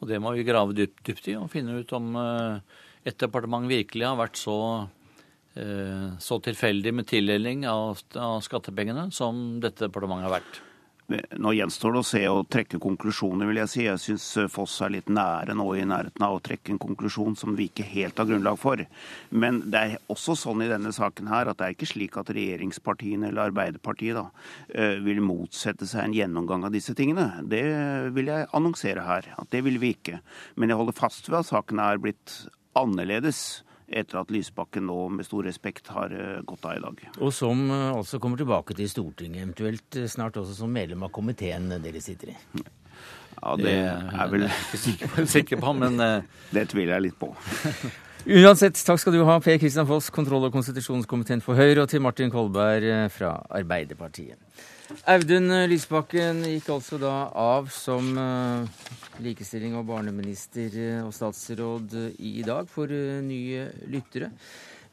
[0.02, 3.70] Og det må vi grave dypt, dypt i og finne ut om uh, et departement
[3.70, 10.32] virkelig har vært så, uh, så tilfeldig med tildeling av, av skattepengene som dette departementet
[10.32, 10.65] har vært.
[11.06, 13.82] Nå gjenstår det å se og trekke konklusjoner, vil jeg si.
[13.86, 17.38] Jeg syns eh, Foss er litt nære nå i nærheten av å trekke en konklusjon
[17.38, 18.82] som vi ikke helt har grunnlag for.
[19.30, 22.32] Men det er også sånn i denne saken her at det er ikke slik at
[22.34, 24.26] regjeringspartiene eller Arbeiderpartiet da,
[24.74, 27.28] eh, vil motsette seg en gjennomgang av disse tingene.
[27.46, 27.62] Det
[28.16, 29.30] vil jeg annonsere her.
[29.38, 30.24] At det vil vi ikke.
[30.58, 32.40] Men jeg holder fast ved at saken er blitt
[32.76, 37.04] annerledes etter at Lysbakken nå med stor respekt har eh, gått av i dag.
[37.20, 41.70] Og som altså kommer tilbake til Stortinget, eventuelt eh, snart også som medlem av komiteen
[41.84, 42.38] dere sitter i.
[43.36, 44.48] Ja, det er vel
[44.94, 46.00] ikke sikker på, men
[46.56, 47.34] Det tviler jeg litt på.
[48.26, 52.02] Uansett, takk skal du ha, Per Kristian Foss, kontroll- og konstitusjonskomiteen for Høyre, og til
[52.02, 54.40] Martin Kolberg fra Arbeiderpartiet.
[55.10, 58.86] Audun Lysbakken gikk altså da av som uh,
[59.24, 62.92] likestilling- og barneminister eh, og statsråd i dag for
[63.26, 64.30] nye lyttere.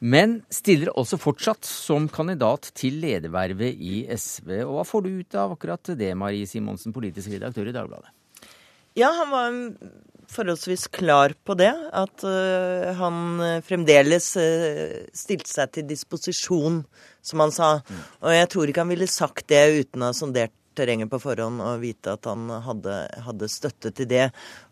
[0.02, 4.64] Men stiller også fortsatt som kandidat til ledervervet i SV.
[4.64, 8.10] Og hva får du ut av akkurat det, Marie Simonsen, politisk redaktør i Dagbladet?
[8.98, 9.60] Ja, han var
[10.32, 11.72] forholdsvis klar på det.
[11.92, 16.82] At uh, han fremdeles uh, stilte seg til disposisjon,
[17.22, 17.74] som han sa.
[17.84, 18.02] Mm.
[18.24, 21.60] Og jeg tror ikke han ville sagt det uten å ha sondert terrenget på forhånd
[21.60, 22.94] og vite at han hadde,
[23.26, 24.30] hadde støtte til det.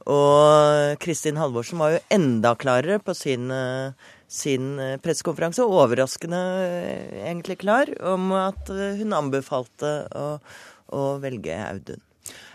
[0.09, 3.53] Og Kristin Halvorsen var jo enda klarere på sin,
[4.25, 4.70] sin
[5.05, 6.40] pressekonferanse, og overraskende
[7.20, 10.29] egentlig klar, om at hun anbefalte å,
[10.88, 12.01] å velge Audun.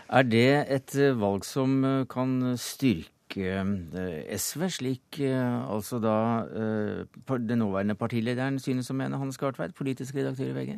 [0.06, 7.58] Er det et eh, valg som eh, kan styrke eh, SV, slik altså da den
[7.58, 10.76] nåværende partilederen synes å mene, Hans Gartveit, politisk redaktør i VG?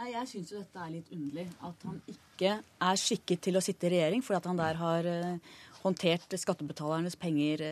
[0.00, 1.44] Nei, Jeg syns jo dette er litt underlig.
[1.60, 2.54] At han ikke
[2.88, 5.08] er skikket til å sitte i regjering fordi at han der har
[5.82, 7.62] håndtert skattebetalernes penger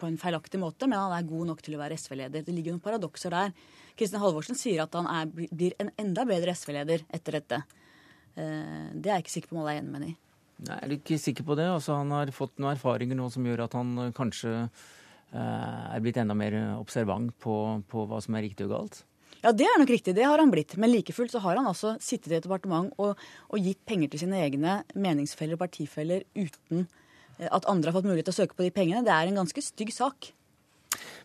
[0.00, 2.46] på en feilaktig måte, men han er god nok til å være SV-leder.
[2.46, 3.52] Det ligger noen paradokser der.
[3.98, 7.60] Kristin Halvorsen sier at han er, blir en enda bedre SV-leder etter dette.
[8.38, 10.18] Det er jeg ikke sikker på om alle er enig med henne i.
[10.66, 11.68] Jeg er ikke sikker på det.
[11.70, 16.02] Altså, han har fått noen erfaringer nå som gjør at han eh, kanskje eh, er
[16.02, 17.54] blitt enda mer observant på,
[17.90, 19.02] på, hva som er riktig og galt.
[19.38, 20.16] Ja, det er nok riktig.
[20.18, 20.74] Det har han blitt.
[20.80, 23.20] Men like fullt så har han altså sittet i et departement og,
[23.54, 26.88] og gitt penger til sine egne meningsfeller og partifeller uten
[27.38, 29.04] eh, at andre har fått mulighet til å søke på de pengene.
[29.06, 30.32] Det er en ganske stygg sak.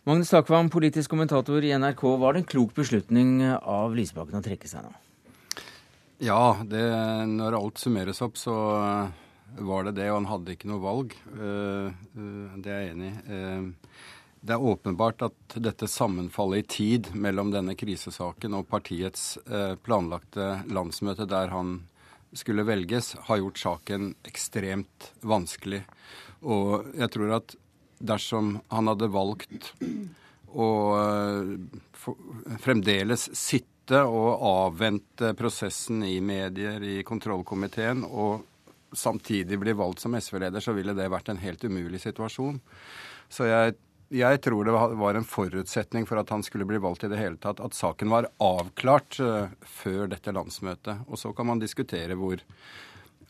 [0.06, 2.04] Magnus Takvam, politisk kommentator i NRK.
[2.20, 4.94] Var det en klok beslutning av Lysbakken å trekke seg nå?
[6.22, 6.84] Ja, det,
[7.26, 8.54] når alt summeres opp, så
[9.58, 10.10] var det det.
[10.10, 11.16] Og han hadde ikke noe valg.
[11.34, 13.40] Eh, eh, det er jeg enig i.
[14.44, 20.58] Det er åpenbart at dette sammenfallet i tid mellom denne krisesaken og partiets eh, planlagte
[20.68, 21.78] landsmøte der han
[22.36, 25.80] skulle velges, har gjort saken ekstremt vanskelig.
[26.44, 27.56] Og jeg tror at
[28.04, 29.72] dersom han hadde valgt
[30.52, 31.54] å eh,
[32.60, 38.44] fremdeles sitte og avvente prosessen i medier, i kontrollkomiteen, og
[38.98, 42.60] samtidig blir valgt som SV-leder, så ville det vært en helt umulig situasjon.
[43.32, 43.76] Så jeg
[44.14, 47.38] jeg tror det var en forutsetning for at han skulle bli valgt i det hele
[47.40, 51.06] tatt, at saken var avklart uh, før dette landsmøtet.
[51.08, 52.42] Og så kan man diskutere hvor,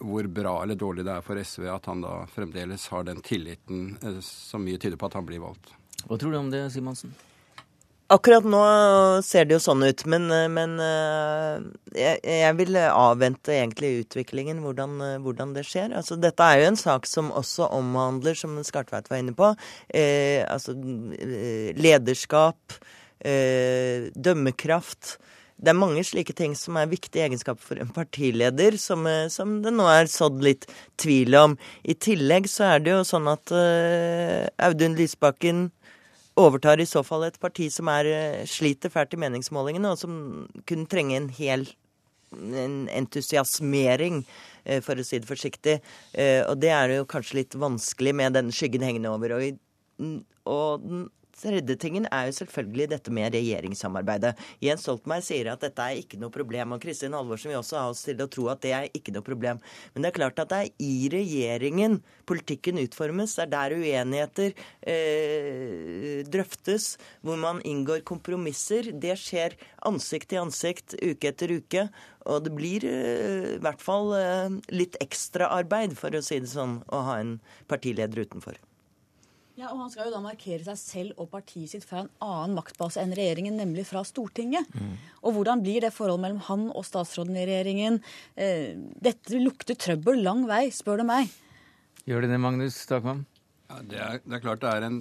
[0.02, 3.94] hvor, bra eller dårlig det er for SV at han da fremdeles har den tilliten
[4.02, 5.72] uh, som mye tyder på at han blir valgt.
[6.04, 7.14] Hva tror du om det, Simonsen?
[8.12, 8.60] Akkurat nå
[9.24, 11.62] ser det jo sånn ut, men, men eh,
[11.96, 15.94] jeg, jeg, vil avvente egentlig utviklingen, hvordan, hvordan, det skjer.
[15.96, 19.54] Altså, dette er jo en sak som også omhandler, som Skartveit var inne på,
[19.88, 20.76] eh, altså
[21.16, 22.76] eh, lederskap,
[23.24, 25.16] eh, dømmekraft.
[25.54, 29.60] Det er mange slike ting som er viktige egenskaper for en partileder, som, eh, som,
[29.64, 30.66] det nå er sådd litt
[31.00, 31.56] tvil om.
[31.86, 35.68] I tillegg så er det jo sånn at eh, Audun Lysbakken
[36.40, 40.48] overtar i så fall et parti som er, eh, sliter fælt i meningsmålingene, og som
[40.66, 41.66] kunne trenge en hel
[42.34, 44.24] en entusiasmering,
[44.64, 45.80] eh, for å si det forsiktig.
[46.14, 49.36] Eh, og det er jo kanskje litt vanskelig med den skyggen hengende over.
[49.36, 54.34] Og, og den tredje tingen er jo selvfølgelig dette med regjeringssamarbeidet.
[54.64, 57.90] Jens Stoltenberg sier at dette er ikke noe problem, og Kristin Halvorsen vil også ha
[57.92, 59.60] oss til å tro at det er ikke noe problem.
[59.94, 63.36] Men det er klart at det er i regjeringen politikken utformes.
[63.36, 64.54] Det er der uenigheter
[64.88, 66.94] eh, drøftes,
[67.24, 68.92] hvor man inngår kompromisser.
[68.92, 71.88] Det skjer ansikt til ansikt, uke etter uke.
[72.24, 76.80] Og det blir eh, i hvert fall eh, litt ekstraarbeid, for å si det sånn,
[76.88, 77.36] å ha en
[77.70, 78.60] partileder utenfor.
[79.54, 82.56] Ja, og Han skal jo da markere seg selv og partiet sitt fra en annen
[82.58, 84.66] maktbase enn regjeringen, nemlig fra Stortinget.
[84.74, 84.96] Mm.
[85.22, 88.00] Og Hvordan blir det forholdet mellom han og statsråden i regjeringen?
[88.34, 91.30] Eh, dette lukter trøbbel lang vei, spør du meg.
[92.04, 93.22] Gjør det det, Magnus Takvam?
[93.70, 94.98] Ja, det, er, det er klart det er en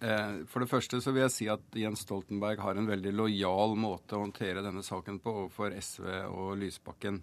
[0.00, 3.76] eh, For det første så vil jeg si at Jens Stoltenberg har en veldig lojal
[3.76, 7.20] måte å håndtere denne saken på overfor SV og Lysbakken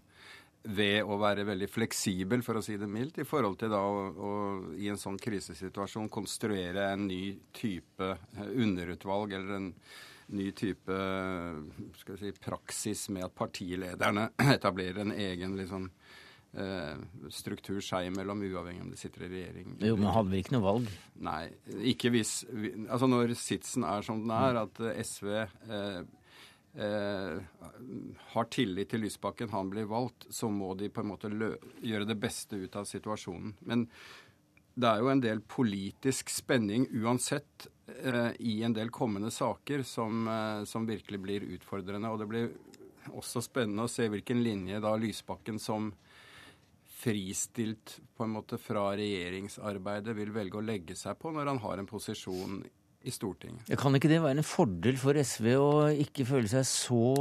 [0.63, 4.03] ved å være veldig fleksibel, for å si det mildt, i forhold til da å,
[4.11, 4.31] å
[4.75, 7.23] i en sånn krisesituasjon konstruere en ny
[7.55, 9.73] type eh, underutvalg eller en
[10.35, 10.95] ny type
[11.97, 15.87] skal vi si, praksis med at partilederne etablerer en egen liksom,
[16.59, 16.99] eh,
[17.33, 19.73] struktur seg imellom, uavhengig om de sitter i regjering.
[19.79, 20.93] Jo, Men hadde vi ikke noe valg?
[21.25, 21.41] Nei.
[21.93, 22.43] Ikke hvis
[22.89, 26.01] Altså når sitsen er som den er, at SV eh,
[26.75, 27.41] eh,
[28.33, 32.17] har tillit til Lysbakken, han blir valgt, så må de på en måte gjøre det
[32.19, 33.55] beste ut av situasjonen.
[33.65, 33.87] Men
[34.79, 40.27] det er jo en del politisk spenning uansett eh, i en del kommende saker som,
[40.27, 42.11] eh, som, virkelig blir utfordrende.
[42.11, 42.51] Og det blir
[43.09, 45.91] også spennende å se hvilken linje da Lysbakken som
[46.99, 51.79] fristilt på en måte fra regjeringsarbeidet vil velge å legge seg på når han har
[51.79, 52.57] en posisjon
[53.07, 53.69] i Stortinget.
[53.79, 55.69] Kan ikke det være en fordel for SV å
[56.03, 57.13] ikke føle seg så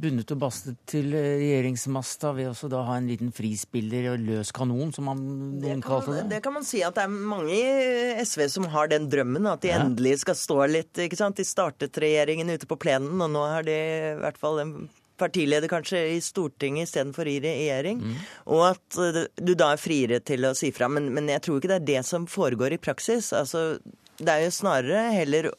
[0.00, 4.94] bundet og bastet til regjeringsmasta ved å da ha en liten frispiller og løs kanon,
[4.96, 5.20] som man
[5.60, 6.26] noen kalte det?
[6.32, 9.66] Det kan man si at det er mange i SV som har den drømmen, at
[9.66, 9.82] de ja.
[9.84, 10.94] endelig skal stå litt.
[11.04, 11.36] ikke sant?
[11.36, 14.78] De startet regjeringen ute på plenen, og nå har de i hvert fall en
[15.20, 18.00] partileder kanskje i Stortinget istedenfor i regjering.
[18.00, 18.16] Mm.
[18.56, 18.98] Og at
[19.36, 20.88] du da er friere til å si fra.
[20.92, 23.32] Men, men jeg tror ikke det er det som foregår i praksis.
[23.36, 23.78] Altså,
[24.18, 25.50] det er jo snarere heller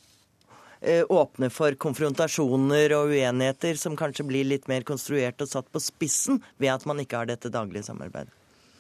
[0.82, 5.82] eh, åpne for konfrontasjoner og uenigheter som kanskje blir litt mer konstruert og satt på
[5.84, 8.34] spissen ved at man ikke har dette daglige samarbeidet.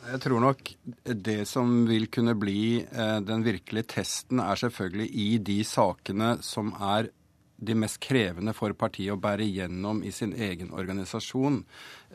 [0.07, 0.69] Jeg tror nok
[1.03, 6.71] det som vil kunne bli eh, den virkelige testen, er selvfølgelig i de sakene som
[6.79, 7.09] er
[7.57, 11.63] de mest krevende for partiet å bære gjennom i sin egen organisasjon.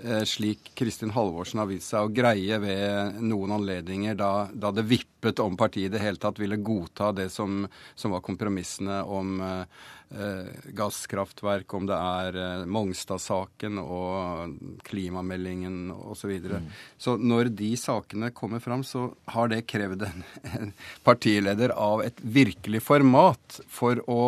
[0.02, 4.86] Eh, slik Kristin Halvorsen har vist seg å greie ved noen anledninger da, da det
[4.86, 7.66] vippet om partiet i det hele tatt ville godta det som,
[7.98, 16.22] som var kompromissene om eh, eh gasskraftverk, om det er eh, Mongstad-saken og klimameldingen osv.
[16.22, 16.62] Så, videre.
[16.62, 16.72] mm.
[17.02, 20.24] så når de sakene kommer fram, så har det krevd en,
[20.54, 24.22] en partileder av et virkelig format for å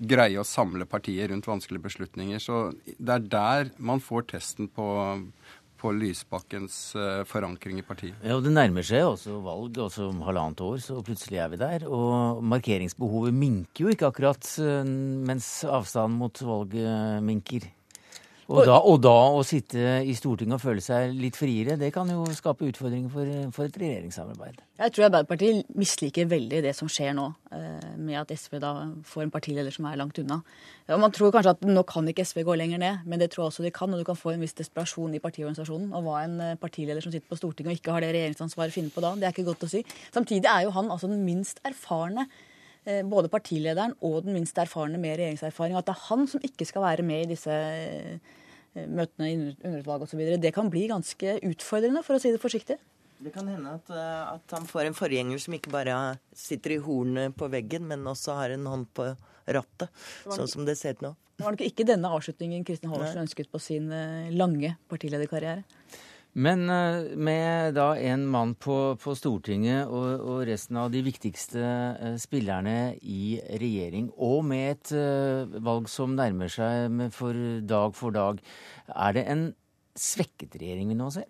[0.00, 2.42] greie å samle partiet rundt vanskelige beslutninger.
[2.42, 4.86] Så det er der man får testen på,
[5.80, 8.16] på Lysbakkens uh, forankring i partiet.
[8.24, 11.60] Ja, og Det nærmer seg også valg også om halvannet år, så plutselig er vi
[11.60, 11.88] der.
[11.88, 14.54] Og markeringsbehovet minker jo ikke akkurat
[14.86, 17.68] mens avstanden mot valget minker.
[18.50, 22.08] Og da, og da, å sitte i Stortinget og føle seg litt friere, det kan
[22.10, 24.58] jo skape utfordringer for, for et regjeringssamarbeid.
[24.80, 28.72] Jeg tror Arbeiderpartiet misliker veldig det som skjer nå, eh, med at SV da
[29.06, 30.40] får en partileder som er langt unna.
[30.90, 33.44] Og Man tror kanskje at nå kan ikke SV gå lenger ned, men det tror
[33.44, 33.94] jeg også de kan.
[33.94, 35.94] Og du kan få en viss desperasjon i partiorganisasjonen.
[35.94, 38.90] Og hva en eh, partileder som sitter på Stortinget og ikke har det regjeringsansvaret, finner
[38.90, 39.84] på da, det er ikke godt å si.
[40.10, 42.26] Samtidig er jo han altså den minst erfarne
[42.82, 45.78] eh, både partilederen og den minst erfarne med regjeringserfaring.
[45.78, 47.54] At det er han som ikke skal være med i disse
[48.74, 50.22] møtene i underutvalg osv.
[50.40, 52.78] Det kan bli ganske utfordrende, for å si det forsiktig.
[53.20, 55.96] Det kan hende at, eh, at, han får en forgjenger som ikke bare
[56.36, 59.10] sitter i hornet på veggen, men også har en hånd på
[59.50, 59.90] rattet,
[60.24, 61.12] sånn som det ser ut nå.
[61.36, 65.64] Det var nok ikke denne avslutningen Kristin Halvorsen ønsket på sin eh, lange partilederkarriere.
[66.38, 71.58] Men uh, med da en mann på, på Stortinget og, og, resten av de viktigste
[71.58, 77.34] uh, spillerne i regjering, og med et uh, valg som nærmer seg for
[77.66, 78.38] dag for dag,
[78.94, 79.44] er det en
[79.98, 81.26] svekket regjering vi nå ser?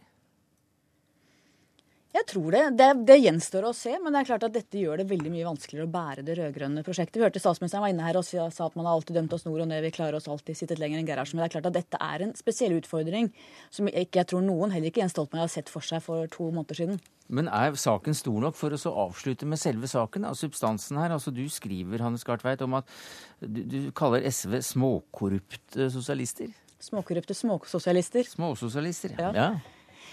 [2.10, 2.62] Jeg tror det.
[2.74, 2.88] det.
[3.06, 3.16] det.
[3.22, 5.92] gjenstår å se, men det er klart at dette gjør det veldig mye vanskeligere å
[5.94, 7.20] bære det rød-grønne prosjektet.
[7.20, 9.62] Vi hørte statsministeren var inne her og sa at man har alltid dømt oss nord
[9.62, 11.38] og ned, vi klarer oss alltid sittet lenger enn Gerhardsen.
[11.38, 13.30] Men det er klart at dette er en spesiell utfordring
[13.70, 16.50] som ikke jeg tror noen, heller ikke Jens Stoltenberg, har sett for seg for to
[16.50, 17.00] måneder siden.
[17.30, 21.14] Men er saken stor nok for å avslutte med selve saken, av substansen her?
[21.14, 22.90] Altså Du skriver Hannes Gartveit, om at
[23.38, 26.50] du, du kaller SV småkorrupte sosialister?
[26.82, 28.26] Småkorrupte småsosialister.
[28.34, 29.30] Småsosialister, ja.
[29.36, 29.52] ja.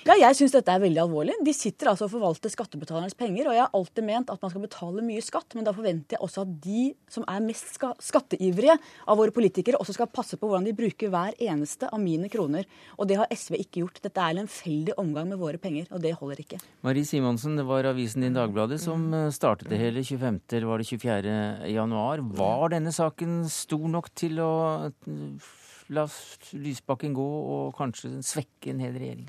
[0.05, 1.35] Ja, jeg syns dette er veldig alvorlig.
[1.43, 3.49] De sitter altså og forvalter skattebetalernes penger.
[3.49, 6.23] Og jeg har alltid ment at man skal betale mye skatt, men da forventer jeg
[6.23, 10.67] også at de som er mest skatteivrige av våre politikere, også skal passe på hvordan
[10.67, 12.67] de bruker hver eneste av mine kroner.
[12.97, 14.01] Og det har SV ikke gjort.
[14.03, 16.61] Dette er en lemfeldig omgang med våre penger, og det holder ikke.
[16.85, 20.41] Marie Simonsen, det var avisen din Dagbladet som eh, startet det hele 25.
[20.51, 21.37] eller var det 24.
[21.73, 22.23] januar.
[22.37, 24.53] Var denne saken stor nok til å
[24.87, 25.49] eh,
[25.95, 26.07] la
[26.53, 29.27] Lysbakken gå og kanskje svekke en hel regjering?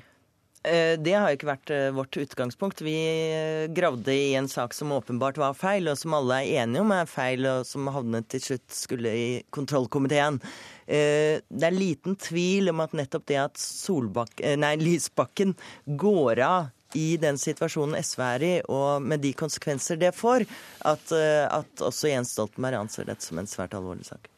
[0.63, 2.81] Eh, det har ikke vært eh, vårt utgangspunkt.
[2.83, 2.95] Vi
[3.31, 6.91] eh, gravde i en sak som åpenbart var feil, og som alle er enige om
[6.91, 10.41] er feil, og som havnet til slutt skulle i kontrollkomiteen.
[10.89, 15.53] Det er liten tvil om at nettopp det at Solbak nei, Lysbakken
[15.85, 20.47] går av i den situasjonen SV er i, og med de konsekvenser det får,
[20.89, 24.31] at, at også Jens Stoltenberg anser dette som en svært alvorlig sak.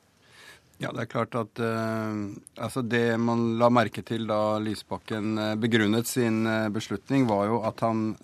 [0.82, 2.22] Ja, det er klart at uh,
[2.58, 7.60] altså Det man la merke til da Lysbakken uh, begrunnet sin uh, beslutning, var jo
[7.68, 8.16] at han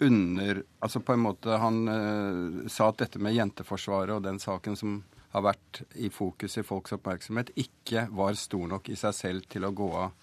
[0.00, 1.82] under Altså på en måte Han
[2.72, 6.96] sa at dette med Jenteforsvaret og den saken som har vært i fokus i folks
[6.96, 10.16] oppmerksomhet, ikke var stor nok i seg selv til å gå av.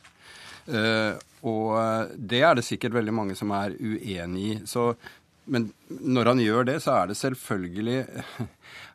[1.47, 4.57] og det er det sikkert veldig mange som er uenig i.
[4.67, 4.89] Så
[5.47, 8.01] men når han gjør det, så er det selvfølgelig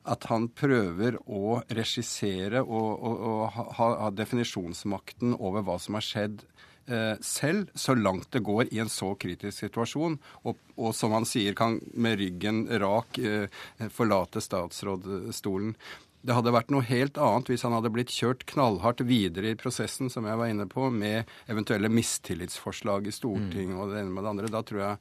[0.03, 6.07] at han prøver å regissere og, og, og ha, ha, definisjonsmakten over hva som har
[6.07, 6.45] skjedd
[6.91, 10.19] eh, selv, så langt det går i en så kritisk situasjon.
[10.43, 13.63] Og, og som han sier, kan med ryggen rak eh,
[13.95, 15.77] forlate statsrådstolen.
[16.23, 20.11] Det hadde vært noe helt annet hvis han hadde blitt kjørt knallhardt videre i prosessen,
[20.11, 24.35] som jeg var inne på, med eventuelle mistillitsforslag i Stortinget og det ene med det
[24.35, 24.51] andre.
[24.55, 25.01] Da tror jeg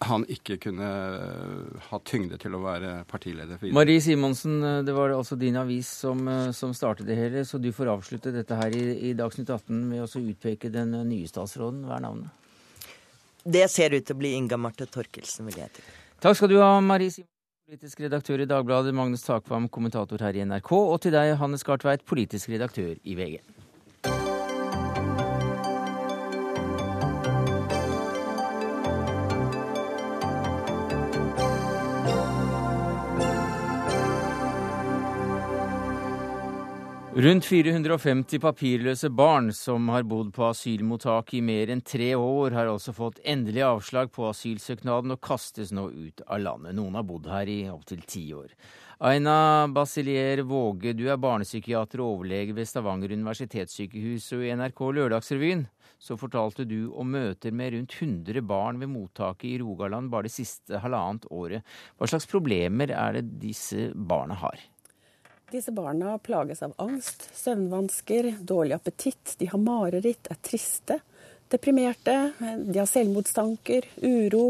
[0.00, 0.88] han ikke kunne
[1.90, 3.58] ha tyngde til å være partileder.
[3.60, 6.24] For Marie Simonsen, det var altså din avis som,
[6.56, 10.04] som, startet det hele, så du får avslutte dette her i, i Dagsnytt 18 med
[10.06, 11.84] å utpeke den nye statsråden.
[11.84, 12.40] Hva er navnet?
[13.44, 15.92] Det ser ut til å bli Inga Marte Torkelsen, vil jeg til.
[16.20, 17.36] Takk skal du ha, Marie Simonsen,
[17.70, 22.08] politisk redaktør i Dagbladet, Magnus Takvam, kommentator her i NRK, og til deg, Hannes Gartveit,
[22.08, 23.59] politisk redaktør i VG.
[37.10, 42.70] Rundt 450 papirløse barn som har bodd på asylmottak i mer enn tre år, har
[42.70, 46.76] altså fått endelig avslag på asylsøknaden og kastes nå ut av landet.
[46.78, 48.54] Noen har bodd her i opptil ti år.
[49.02, 55.66] Aina Basilier Våge, du er barnepsykiater og overlege ved Stavanger universitetssykehus, og i NRK Lørdagsrevyen
[55.98, 60.38] så fortalte du om møter med rundt 100 barn ved mottaket i Rogaland bare det
[60.38, 61.66] siste halvannet året.
[61.98, 64.62] Hva slags problemer er det disse barna har?
[65.50, 71.00] Disse barna plages av angst, søvnvansker, dårlig appetitt, de har mareritt, er triste,
[71.50, 74.44] deprimerte, de har selvmordstanker, uro,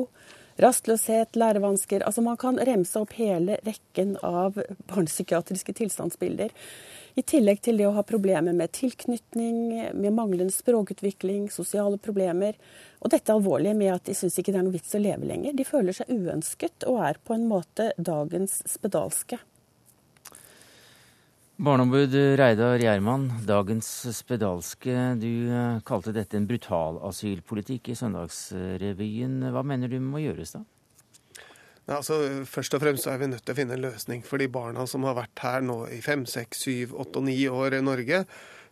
[0.61, 4.59] Rastløshet, lærevansker Altså man kan remse opp hele rekken av
[4.91, 6.53] barnepsykiatriske tilstandsbilder.
[7.17, 9.63] I tillegg til det å ha problemer med tilknytning,
[9.97, 12.59] med manglende språkutvikling, sosiale problemer.
[13.01, 15.57] Og dette alvorlige med at de syns ikke det er noe vits å leve lenger.
[15.57, 19.41] De føler seg uønsket og er på en måte dagens spedalske.
[21.61, 24.95] Barneombud Reidar Gjerman, dagens spedalske.
[25.21, 29.35] Du eh, kalte dette en brutal asylpolitikk i Søndagsrevyen.
[29.53, 30.63] Hva mener du må gjøres da?
[31.37, 32.17] Nei, altså,
[32.49, 35.05] først og fremst er vi nødt til å finne en løsning for de barna som
[35.05, 38.23] har vært her nå i fem, seks, syv, åtte og ni år i Norge.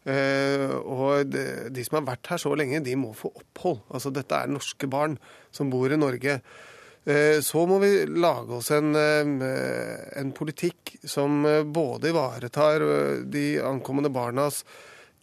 [0.09, 3.83] Uh, og de, de, som har vært her så lenge, de må få opphold.
[3.93, 5.21] Altså, dette er norske barn
[5.53, 6.41] som bor i Norge.
[7.05, 12.85] Eh, så må vi lage oss en, eh, en politikk som eh, både ivaretar
[13.25, 14.65] de ankommende barnas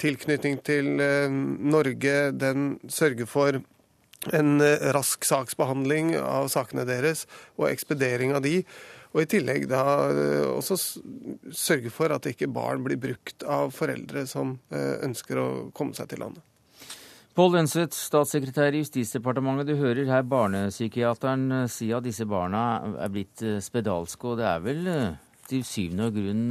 [0.02, 3.62] tilknytning til Norge, den sørger for
[4.36, 4.50] en
[4.92, 7.24] rask saksbehandling av sakene deres
[7.56, 8.58] og ekspedering av de.
[9.14, 9.86] Og i tillegg da
[10.52, 10.76] også
[11.56, 16.26] sørge for at ikke barn blir brukt av foreldre som ønsker å komme seg til
[16.26, 16.44] landet.
[17.36, 19.68] Pål Lønseth, statssekretær i Justisdepartementet.
[19.68, 22.62] Du hører her barnepsykiateren eh, si at disse barna
[23.04, 24.30] er blitt eh, spedalske.
[24.30, 25.18] Og det er vel eh,
[25.50, 26.46] til syvende og, grunn,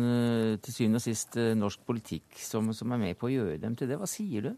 [0.61, 3.89] til syvende og sist norsk politikk som, som, er med på å gjøre dem til
[3.89, 3.97] det.
[3.97, 4.51] Hva sier du?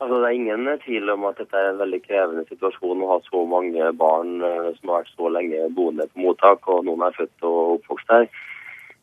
[0.00, 3.18] Altså, det er ingen tvil om at dette er en veldig krevende situasjon å ha
[3.28, 7.44] så mange barn som har vært så lenge boende på mottak, og noen er født
[7.44, 8.26] og oppvokst her.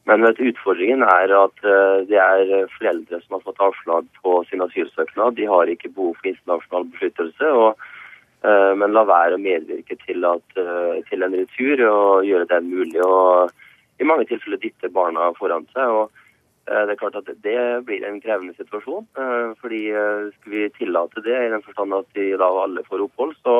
[0.09, 4.63] Men vet, utfordringen er at uh, det er foreldre som har fått avslag på sin
[4.65, 5.35] asylsøknad.
[5.37, 7.83] De har ikke behov for internasjonal beskyttelse, og,
[8.45, 10.57] uh, men la være å medvirke til, at,
[11.11, 13.19] til, en retur og gjøre det mulig å
[13.99, 15.91] i mange tilfeller dytte barna foran seg.
[15.91, 16.25] og
[16.69, 19.07] det er klart at Det blir en krevende situasjon.
[19.59, 23.55] fordi Skal vi tillate det i den forstand at de da alle får opphold, så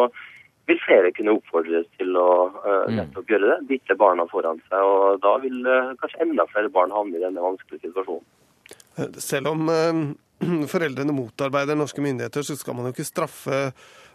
[0.70, 3.58] vil flere kunne oppfordres til å uh, nettopp gjøre det.
[3.72, 4.80] Dytte barna foran seg.
[4.80, 8.26] og Da vil uh, kanskje enda flere barn havne i denne vanskelige situasjonen.
[9.00, 10.02] Eh, selv om uh,
[10.74, 13.62] foreldrene motarbeider norske myndigheter, så skal man jo ikke straffe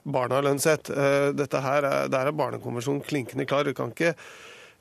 [0.04, 0.90] barna lønnsett.
[1.32, 3.64] Dette her er, Der er Barnekonvensjonen klinkende klar.
[3.64, 4.12] Du kan ikke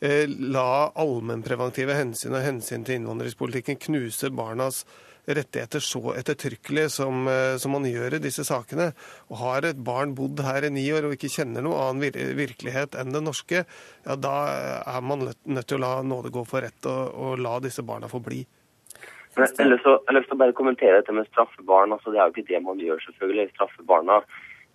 [0.03, 4.83] la allmennpreventive hensyn og hensyn til innvandringspolitikken knuse barnas
[5.25, 8.91] rettigheter så ettertrykkelig som, eh, som, man gjør i disse sakene.
[9.31, 12.97] Og har et barn bodd her i ni år og ikke kjenner noe annen virkelighet
[12.99, 14.35] enn den norske, ja, da
[14.83, 18.11] er man nødt til å la nåde gå for rett og, og la disse barna
[18.11, 18.43] få bli.
[19.33, 19.87] Jeg har lyst
[20.29, 21.95] til å bare kommentere dette med straffebarn.
[21.95, 23.53] Altså, det er jo ikke det man gjør, selvfølgelig.
[23.55, 23.85] straffe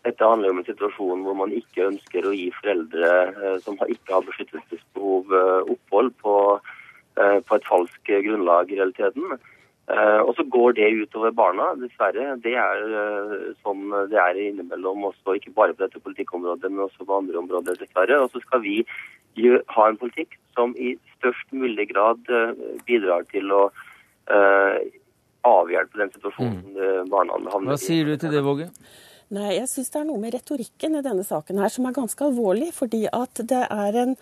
[0.07, 4.15] Dette handler om en situasjon hvor man ikke ønsker å gi foreldre eh, som ikke
[4.15, 6.35] har beskyttelsesbehov, eh, opphold på,
[7.19, 9.39] på et falsk grunnlag i realiteten.
[9.89, 12.35] Og så går det utover barna, dessverre.
[12.45, 12.83] Det er
[13.65, 17.79] sånn det er innimellom også, ikke bare på dette politikkområdet, men også på andre områder,
[17.81, 18.21] dessverre.
[18.21, 18.77] Og så skal vi
[19.73, 22.21] ha en politikk som i størst mulig grad
[22.87, 23.65] bidrar til å
[25.49, 27.11] avhjelpe den situasjonen mm.
[27.11, 27.73] barna havner i.
[27.73, 28.69] Hva sier du til det, Våge?
[29.35, 32.25] Nei, jeg syns det er noe med retorikken i denne saken her som er ganske
[32.25, 32.71] alvorlig.
[32.77, 34.17] Fordi at det er en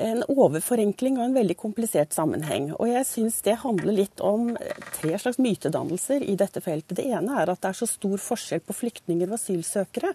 [0.00, 2.70] en overforenkling og en veldig komplisert sammenheng.
[2.78, 4.54] Og jeg syns det handler litt om
[4.96, 6.96] tre slags mytedannelser i dette feltet.
[6.98, 10.14] Det ene er at det er så stor forskjell på flyktninger og asylsøkere.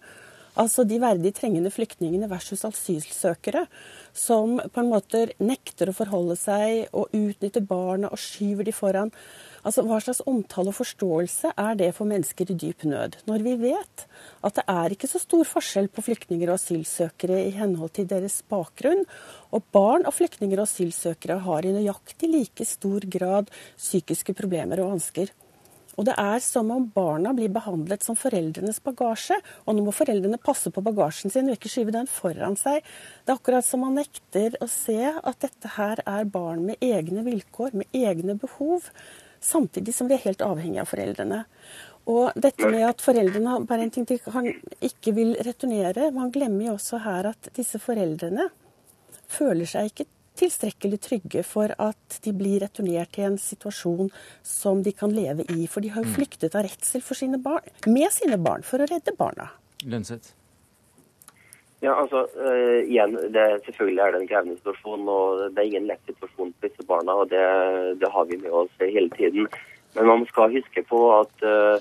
[0.57, 3.67] Altså de verdig trengende flyktningene versus asylsøkere,
[4.17, 9.13] som på en måte nekter å forholde seg og utnytter barna og skyver de foran.
[9.67, 13.55] Altså, Hva slags omtale og forståelse er det for mennesker i dyp nød, når vi
[13.65, 14.05] vet
[14.47, 18.39] at det er ikke så stor forskjell på flyktninger og asylsøkere i henhold til deres
[18.47, 19.03] bakgrunn,
[19.51, 24.93] og barn av flyktninger og asylsøkere har i nøyaktig like stor grad psykiske problemer og
[24.93, 25.35] vansker.
[25.97, 29.35] Og det er som om barna blir behandlet som foreldrenes bagasje.
[29.65, 32.85] Og nå må foreldrene passe på bagasjen sin og ikke skyve den foran seg.
[33.25, 37.25] Det er akkurat som man nekter å se at dette her er barn med egne
[37.25, 38.91] vilkår, med egne behov
[39.43, 41.43] samtidig som vi er helt avhengig av foreldrene.
[42.07, 44.47] Og dette med at foreldrene bare en ting til, han
[44.79, 48.47] ikke vil returnere Man glemmer jo også her at disse foreldrene
[49.27, 50.07] føler seg ikke
[50.37, 54.11] tilstrekkelig trygge for at de blir returnert til en situasjon
[54.45, 55.65] som de kan leve i.
[55.67, 56.15] For de har jo mm.
[56.15, 59.49] flyktet av redsel for sine barn, med sine barn for å redde barna.
[59.83, 60.36] Lønseth.
[61.81, 65.09] Ja, altså, uh, igjen, det, Selvfølgelig er det en krevende situasjon.
[65.09, 67.13] og Det er ingen lett situasjon for disse barna.
[67.13, 67.43] og det,
[68.01, 69.47] det, har vi med oss hele tiden.
[69.95, 71.77] Men man skal huske på at uh,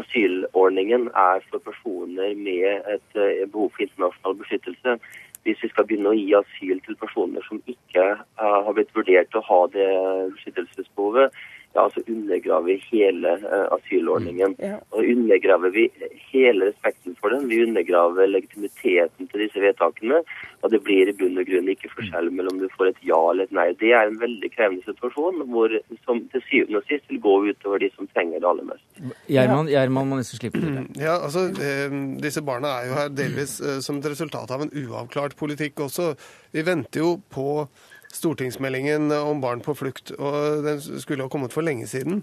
[0.00, 4.98] asylordningen er for personer med et uh, behov for internasjonal beskyttelse.
[5.42, 8.02] Hvis vi skal begynne å gi asyl til personer som ikke
[8.36, 9.86] har blitt vurdert til å ha det
[10.34, 11.32] beskyttelsesbehovet,
[11.78, 14.56] ja, altså undergraver vi hele uh, asylordningen.
[14.58, 14.78] Ja.
[14.90, 15.86] Og undergraver vi
[16.32, 17.46] hele respekten for den.
[17.50, 20.22] Vi undergraver legitimiteten til disse vedtakene.
[20.62, 23.46] Og det blir i bunn og grunn ikke forskjell mellom du får et ja eller
[23.46, 23.68] et nei.
[23.78, 25.74] Det er en veldig krevende situasjon hvor,
[26.06, 28.86] som til syvende og sist vil gå utover de som trenger det aller mest.
[29.30, 30.80] Gjerman, Gjerman må nesten slippe til.
[30.80, 30.86] det.
[31.04, 34.74] Ja, altså, eh, Disse barna er jo her delvis eh, som et resultat av en
[34.74, 36.10] uavklart politikk også.
[36.54, 37.68] Vi venter jo på
[38.12, 42.22] stortingsmeldingen om barn på flukt, og den skulle ha kommet for lenge siden.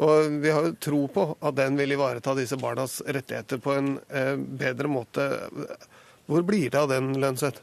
[0.00, 3.92] Og vi har jo tro på at den vil ivareta disse barnas rettigheter på en
[4.08, 5.28] eh, bedre måte.
[6.30, 7.60] Hvor blir det av den, Lønseth?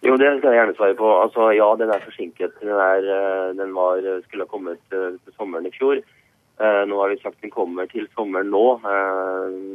[0.00, 1.10] Jo, det skal jeg gjerne svare på.
[1.20, 2.56] Altså, Ja, den er forsinket.
[2.62, 6.02] Den, er, eh, den var, skulle ha kommet eh, til sommeren i fjor.
[6.60, 8.64] Nå har vi sagt den kommer til sommeren nå.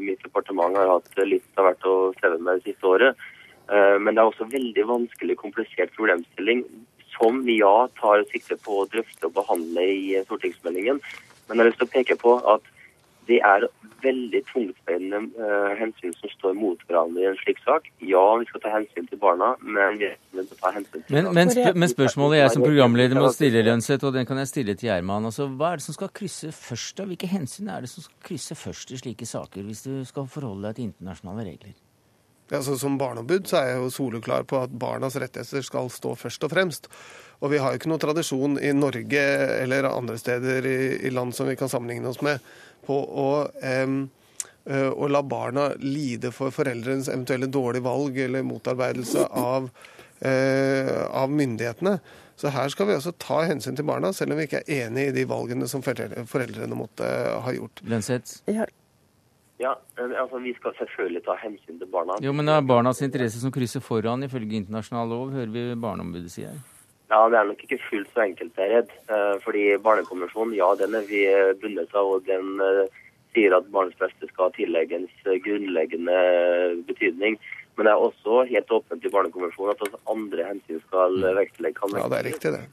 [0.06, 3.24] Mitt departement har hatt litt av hvert å streve med det siste året.
[3.70, 6.66] Eh, Men det er også veldig vanskelig, komplisert problemstilling
[7.16, 11.02] som vi ja tar sikte på å drøfte og behandle i stortingsmeldingen.
[11.48, 12.72] Men jeg har lyst til å peke på at
[13.30, 13.66] det er
[14.04, 17.88] veldig tungtveiende eh, hensyn som står mot hverandre i en slik sak.
[18.06, 21.00] Ja, vi skal ta hensyn til barna, men vi er nødt til å ta hensyn
[21.00, 24.42] til Men, men, sp men spørsmålet jeg som programleder må stille, Lønseth, og den kan
[24.44, 25.26] jeg stille til Gjerman.
[25.32, 27.00] Altså, hva er det som skal krysse først?
[27.00, 27.08] da?
[27.10, 30.70] Hvilke hensyn er det som skal krysse først i slike saker, hvis du skal forholde
[30.70, 31.74] deg til internasjonale regler?
[32.54, 36.46] Altså, som barneombud så er jeg jo soleklar på at barnas rettigheter skal stå først
[36.46, 36.90] og fremst.
[37.42, 39.24] Og vi har jo ikke noen tradisjon i Norge
[39.64, 40.78] eller andre steder i,
[41.08, 42.44] i land som vi kan sammenligne oss med,
[42.86, 43.30] på å,
[43.66, 43.90] eh,
[44.92, 49.72] å la barna lide for foreldrenes eventuelle dårlige valg eller motarbeidelse av,
[50.22, 51.98] eh, av myndighetene.
[52.36, 55.10] Så her skal vi også ta hensyn til barna, selv om vi ikke er enig
[55.10, 57.08] i de valgene som foreldrene måtte
[57.42, 57.80] ha gjort.
[57.88, 58.42] Lønseth?
[58.52, 58.68] Ja,
[59.58, 62.18] Ja, eh, altså Vi skal selvfølgelig ta hensyn til barna.
[62.24, 66.32] Jo, men det er barnas interesse som krysser foran ifølge internasjonal lov, hører vi Barneombudet
[66.32, 66.60] si her.
[67.10, 68.94] Ja, Det er nok ikke fullt så enkelt, jeg er redd.
[69.10, 71.26] Eh, Fordi Barnekonvensjonen ja, den er vi
[71.62, 72.88] bundet av, og den eh,
[73.36, 76.18] sier at barnets beste skal tillegges eh, grunnleggende
[76.88, 77.38] betydning.
[77.76, 81.92] Men det er også helt åpent i Barnekonvensjonen at også andre hensyn skal vektlegge.
[81.96, 82.66] Ja, det er riktig, det.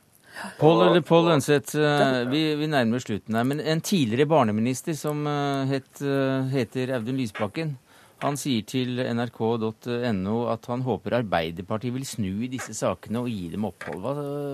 [0.59, 3.45] Pål Pål Lønseth, eh, vi, vi nærmer slutten her.
[3.45, 7.74] Men en tidligere barneminister som eh, het, eh, heter Audun Lysbakken,
[8.22, 13.49] han sier til nrk.no at han håper Arbeiderpartiet vil snu i disse sakene og gi
[13.51, 13.99] dem opphold.
[13.99, 14.12] Hva,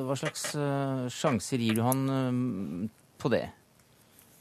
[0.09, 0.47] hva slags
[1.13, 2.89] sjanser gir du han
[3.21, 3.45] på det?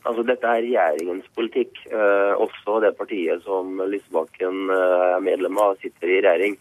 [0.07, 1.83] Altså, Dette er regjeringens politikk.
[1.91, 6.55] Eh, også det partiet som Lysbakken er medlem av, sitter i regjering.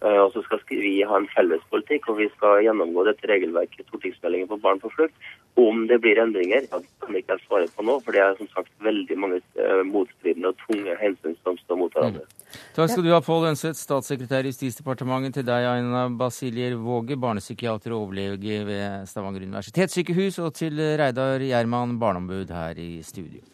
[0.00, 3.84] Eh, og så skal vi ha en felles politikk, og vi skal gjennomgå dette regelverket,
[3.90, 5.28] stortingsmeldingen på barn på flukt.
[5.60, 8.38] Om det blir endringer, ja, det kan ikke jeg svare på nå, for det er
[8.38, 12.24] som sagt veldig mange eh, motstridende og tunge hensyn som står mot hverandre.
[12.78, 15.36] Takk skal du ha, Pål Ønseth, statssekretær i Justisdepartementet.
[15.36, 20.40] Til deg, Aina Basilier Våge, barnepsykiater og overlege ved Stavanger universitetssykehus.
[20.40, 23.44] Og til Reidar Gjerman, barneombud her i studio.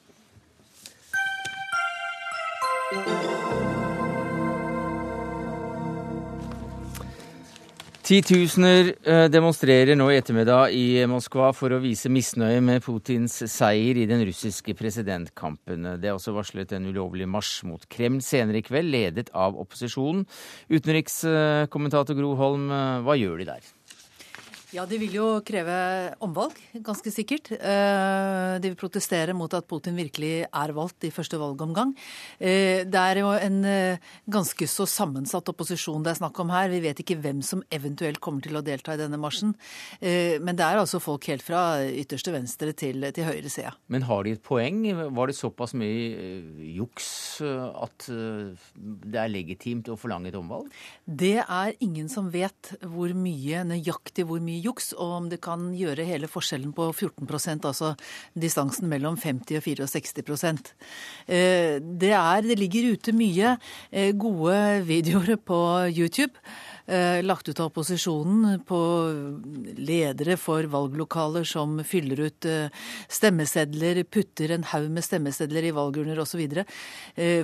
[8.06, 13.98] Titusener eh, demonstrerer nå i ettermiddag i Moskva for å vise misnøye med Putins seier
[13.98, 15.88] i den russiske presidentkampen.
[15.98, 20.22] Det er også varslet en ulovlig marsj mot Kreml senere i kveld, ledet av opposisjonen.
[20.70, 23.75] Utenrikskommentator Gro Holm, eh, hva gjør de der?
[24.74, 25.74] Ja, De vil jo kreve
[26.26, 27.52] omvalg, ganske sikkert.
[27.54, 31.92] Eh, De vil protestere mot at Putin virkelig er valgt i første valgomgang.
[32.40, 36.68] Eh, Det er jo en eh, ganske så sammensatt opposisjon det er snakk om her.
[36.68, 39.54] Vi vet ikke hvem som eventuelt kommer til å delta i denne marsjen.
[40.00, 43.72] Men det er altså folk helt fra ytterste venstre til, til høyre side.
[43.88, 44.82] Men har de et poeng?
[45.14, 46.42] Var det såpass mye
[46.74, 50.70] juks at det er legitimt å forlange et omvalg?
[51.06, 55.70] Det er ingen som vet hvor mye, nøyaktig hvor mye juks, og om det kan
[55.76, 57.94] gjøre hele forskjellen på 14% altså
[58.34, 60.26] distansen mellom 50 og 64
[61.26, 63.56] Eh, det, er, det ligger ute mye
[63.90, 65.58] eh, gode videoer på
[65.90, 66.34] YouTube.
[66.86, 68.80] eh, Lagt ut av opposisjonen på
[69.78, 72.46] ledere for valglokaler som fyller ut
[73.12, 76.42] stemmesedler, putter en haug med stemmesedler i valgurner osv.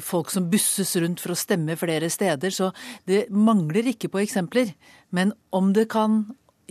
[0.05, 2.55] Folk som busses rundt for å stemme flere steder.
[2.55, 2.71] Så
[3.09, 4.75] det mangler ikke på eksempler.
[5.11, 6.23] Men om det kan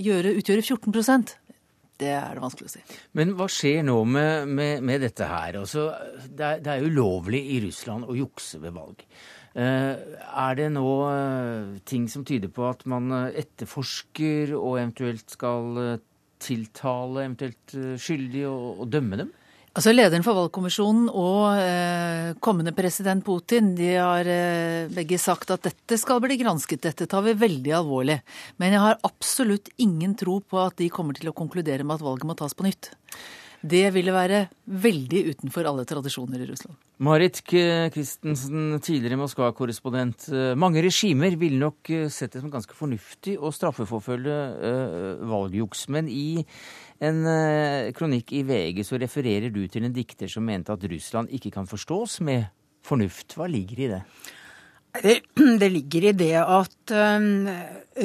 [0.06, 1.38] gjøre, utgjøre 14%
[2.02, 2.82] det er det vanskelig å si.
[3.18, 5.60] Men hva skjer nå med, med, med dette her?
[5.62, 5.90] Altså,
[6.26, 9.04] det, er, det er ulovlig i Russland å jukse ved valg.
[9.52, 15.36] Eh, er det nå eh, ting som tyder på at man eh, etterforsker og eventuelt
[15.36, 16.00] skal
[16.42, 19.34] tiltale eventuelt skyldige og, og dømme dem?
[19.72, 25.64] Altså Lederen for valgkommisjonen og eh, kommende president Putin de har eh, begge sagt at
[25.64, 28.18] dette skal bli gransket, dette tar vi veldig alvorlig.
[28.60, 32.04] Men jeg har absolutt ingen tro på at de kommer til å konkludere med at
[32.04, 32.92] valget må tas på nytt.
[33.62, 34.44] Det ville være
[34.84, 36.76] veldig utenfor alle tradisjoner i Russland.
[37.06, 40.28] Marit Christensen, tidligere Moskva-korrespondent.
[40.58, 44.40] Mange regimer ville nok sett det som ganske fornuftig å straffeforfølge
[45.30, 45.86] valgjuks.
[45.94, 46.42] Men i
[47.02, 51.32] en uh, kronikk i VG så refererer du til en dikter som mente at Russland
[51.34, 52.46] ikke kan forstås med
[52.86, 53.38] fornuft.
[53.38, 54.02] Hva ligger i det?
[55.02, 55.16] Det,
[55.62, 57.50] det ligger i det at um,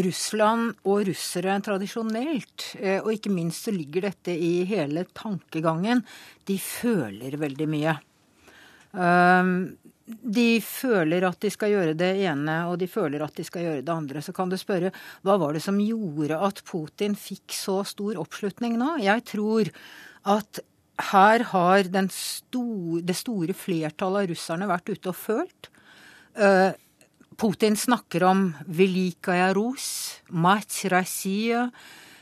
[0.07, 6.05] Russland og russere tradisjonelt, uh, og ikke minst så ligger dette i hele tankegangen,
[6.49, 7.99] de føler veldig mye.
[8.97, 9.77] Um,
[10.07, 13.83] de føler at de skal gjøre det ene, og de føler at de skal gjøre
[13.83, 14.23] det andre.
[14.23, 14.93] Så kan du spørre
[15.27, 18.97] hva var det som gjorde at Putin fikk så stor oppslutning nå?
[19.03, 19.71] Jeg tror
[20.37, 20.63] at
[21.11, 25.71] her har store, det store flertallet av russerne vært ute og følt.
[26.39, 26.73] Eh,
[27.37, 31.71] Putin snakker om 'Velikaja Rus', 'Mats Rasija'.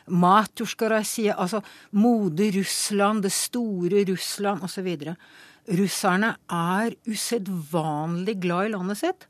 [0.08, 1.62] Matusjkarasia, altså
[1.96, 4.90] mode Russland, det store Russland osv.
[5.80, 9.26] Russerne er usedvanlig glad i landet sitt.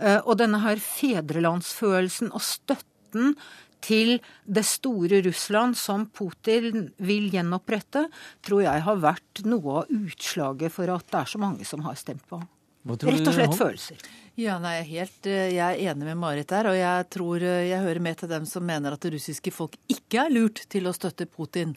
[0.00, 3.34] Eh, og denne her fedrelandsfølelsen og støtten
[3.80, 8.06] til det store Russland som Putin vil gjenopprette,
[8.44, 11.96] tror jeg har vært noe av utslaget for at det er så mange som har
[11.96, 12.48] stemt på ham.
[12.80, 14.04] Rett og slett følelser.
[14.40, 18.16] Ja, nei, helt, Jeg er enig med Marit der, og jeg tror jeg hører med
[18.22, 21.74] til dem som mener at det russiske folk ikke er lurt til å støtte Putin.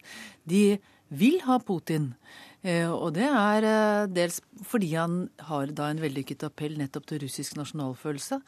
[0.48, 0.78] De
[1.12, 2.14] vil ha Putin.
[2.64, 3.66] Og det er
[4.08, 8.40] dels fordi han har da en vellykket appell nettopp til russisk nasjonalfølelse.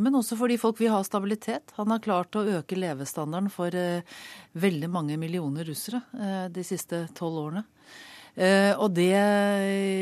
[0.00, 1.74] Men også fordi folk vil ha stabilitet.
[1.76, 3.76] Han har klart å øke levestandarden for
[4.64, 6.00] veldig mange millioner russere
[6.48, 7.66] de siste tolv årene.
[8.80, 9.12] Og, det,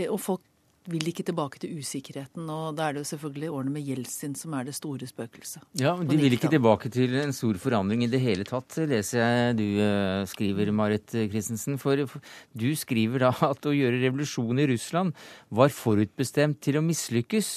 [0.07, 0.47] og folk
[0.91, 2.49] vil ikke tilbake til usikkerheten.
[2.51, 5.63] Og da er det jo selvfølgelig årene med Jeltsin som er det store spøkelset.
[5.79, 9.23] Ja, men De vil ikke tilbake til en stor forandring i det hele tatt, leser
[9.23, 11.79] jeg du uh, skriver, Marit Christensen.
[11.83, 15.15] For du skriver da at å gjøre revolusjon i Russland
[15.51, 17.53] var forutbestemt til å mislykkes.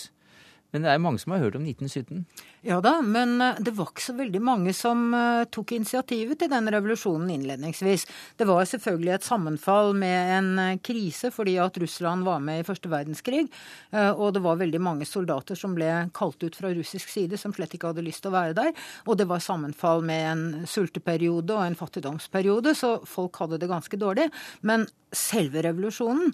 [0.75, 2.25] Men det er mange som har hørt om 1917?
[2.65, 5.13] Ja da, men det var ikke så veldig mange som
[5.53, 8.03] tok initiativet til den revolusjonen innledningsvis.
[8.35, 12.91] Det var selvfølgelig et sammenfall med en krise fordi at Russland var med i første
[12.91, 13.45] verdenskrig.
[13.93, 17.77] Og det var veldig mange soldater som ble kalt ut fra russisk side som slett
[17.77, 18.73] ikke hadde lyst til å være der.
[19.05, 24.01] Og det var sammenfall med en sulteperiode og en fattigdomsperiode, så folk hadde det ganske
[24.01, 24.27] dårlig.
[24.67, 26.33] Men selve revolusjonen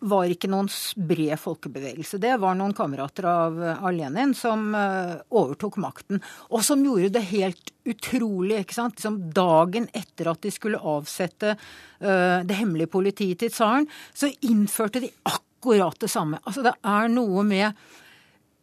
[0.00, 2.18] var ikke noen bred folkebevegelse.
[2.22, 6.22] Det var noen kamerater av, av Lenin som uh, overtok makten.
[6.48, 8.62] Og som gjorde det helt utrolig.
[8.62, 9.02] ikke sant?
[9.02, 15.04] Som dagen etter at de skulle avsette uh, det hemmelige politiet til tsaren, så innførte
[15.04, 16.40] de akkurat det samme.
[16.46, 17.76] Altså Det er noe med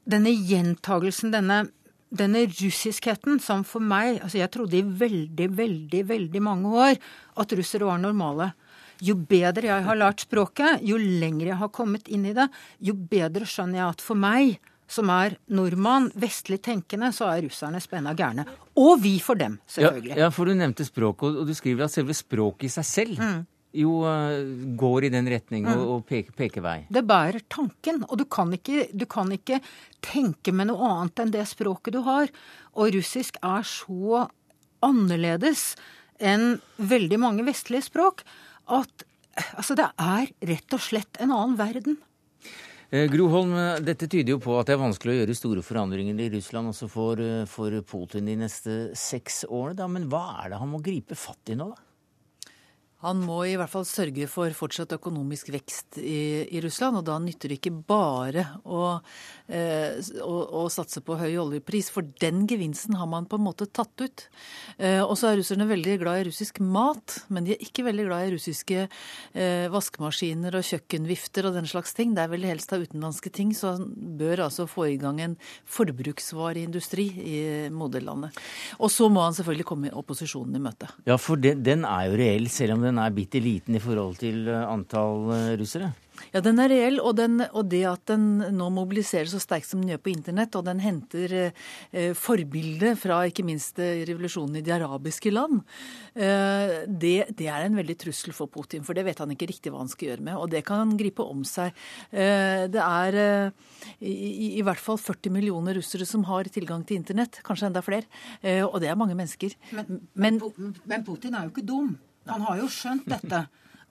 [0.07, 1.67] denne gjentagelsen, denne,
[2.09, 6.95] denne russiskheten, som for meg altså Jeg trodde i veldig, veldig, veldig mange år
[7.37, 8.55] at russere var normale.
[9.03, 12.47] Jo bedre jeg har lært språket, jo lenger jeg har kommet inn i det,
[12.83, 17.81] jo bedre skjønner jeg at for meg, som er nordmann, vestlig tenkende, så er russerne
[17.83, 18.47] spenna gærne.
[18.79, 20.15] Og vi for dem, selvfølgelig.
[20.15, 23.19] Ja, ja, for du nevnte språket, og du skriver at selve språket i seg selv
[23.19, 23.41] mm.
[23.81, 24.39] jo uh,
[24.79, 25.73] går i den retning mm.
[25.75, 26.77] og, og peker, peker, vei.
[26.93, 29.59] Det bærer tanken, og du kan, ikke, du kan ikke
[30.05, 32.31] tenke med noe annet enn det språket du har.
[32.79, 34.25] Og russisk er så
[34.85, 35.73] annerledes
[36.17, 38.23] enn veldig mange vestlige språk
[38.67, 39.05] at
[39.57, 41.97] altså, det er rett og slett en annen verden.
[42.87, 43.51] Eh, Gro Holm,
[43.83, 46.87] dette tyder jo på at det er vanskelig å gjøre store forandringer i Russland også
[46.91, 49.75] for, eh, for Putin de neste seks årene.
[49.81, 49.89] Da.
[49.91, 51.86] Men hva er det han må gripe fatt i nå, da?
[53.05, 56.97] Han må i hvert fall sørge for fortsatt økonomisk vekst i, i Russland.
[56.97, 58.97] Og da nytter det ikke bare å,
[59.53, 63.67] eh, å, å, satse på høy oljepris, for den gevinsten har man på en måte
[63.69, 64.23] tatt ut.
[64.81, 68.07] Eh, og så er russerne veldig glad i russisk mat, men de er ikke veldig
[68.07, 72.17] glad i russiske eh, vaskemaskiner og kjøkkenvifter og den slags ting.
[72.17, 75.37] Det er vel helst av utenlandske ting, så han bør altså få i gang en
[75.69, 77.37] forbruksvareindustri i
[77.69, 78.41] moderlandet.
[78.81, 80.89] Og så må han selvfølgelig komme opposisjonen i møte.
[81.05, 84.47] Ja, for den, den er jo reell, selv om er bitte liten i forhold til
[84.47, 85.91] eh, antall eh, russere?
[86.33, 88.25] Ja, den er reell, og, den, og, det at den
[88.57, 93.21] nå mobiliserer så sterkt som den gjør på internett, og den henter eh, forbilde fra
[93.29, 95.61] ikke minst eh, revolusjonen i de arabiske land,
[96.15, 98.85] eh, det, det, er en veldig trussel for Putin.
[98.87, 100.97] For det vet han ikke riktig hva han skal gjøre med, og det kan han
[100.99, 101.75] gripe om seg.
[102.11, 106.99] Eh, det er eh, i, i, hvert fall 40 millioner russere som har tilgang til
[107.01, 108.09] internett, kanskje enda flere,
[108.41, 109.55] eh, og det er mange mennesker.
[109.77, 110.41] Men, men,
[110.87, 111.95] men Putin er jo ikke dum.
[112.27, 113.45] Han har jo skjønt dette.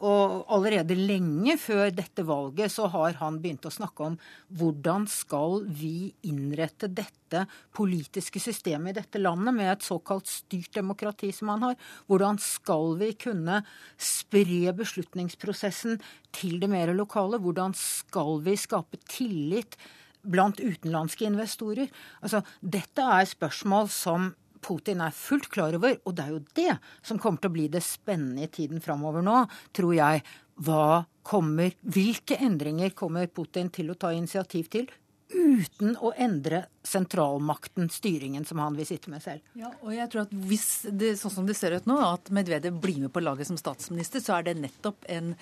[0.05, 4.19] Og allerede lenge før dette valget så har han begynt å snakke om
[4.53, 11.33] hvordan skal vi innrette dette politiske systemet i dette landet med et såkalt styrt demokrati
[11.33, 11.79] som han har.
[12.13, 13.63] Hvordan skal vi kunne
[13.97, 15.97] spre beslutningsprosessen
[16.37, 17.41] til det mer lokale?
[17.41, 19.79] Hvordan skal vi skape tillit
[20.27, 21.89] blant utenlandske investorer?
[22.21, 24.35] Altså, dette er spørsmål som
[24.67, 26.75] Putin er fullt klar over, og det er jo det
[27.07, 29.45] som kommer til å bli det spennende i tiden framover nå,
[29.77, 30.25] tror jeg.
[30.67, 34.89] Hva kommer, hvilke endringer kommer Putin til å ta initiativ til
[35.33, 39.43] uten å endre sentralmakten, styringen, som han vil sitte med selv.
[39.59, 42.79] Ja, og jeg tror at hvis det, sånn som det ser ut nå, at Medvedev
[42.83, 45.33] blir med på laget som statsminister, så er det nettopp en,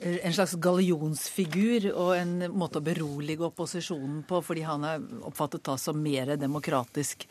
[0.00, 5.76] en slags gallionsfigur og en måte å berolige opposisjonen på, fordi han er oppfattet da
[5.80, 7.26] som mer demokratisk,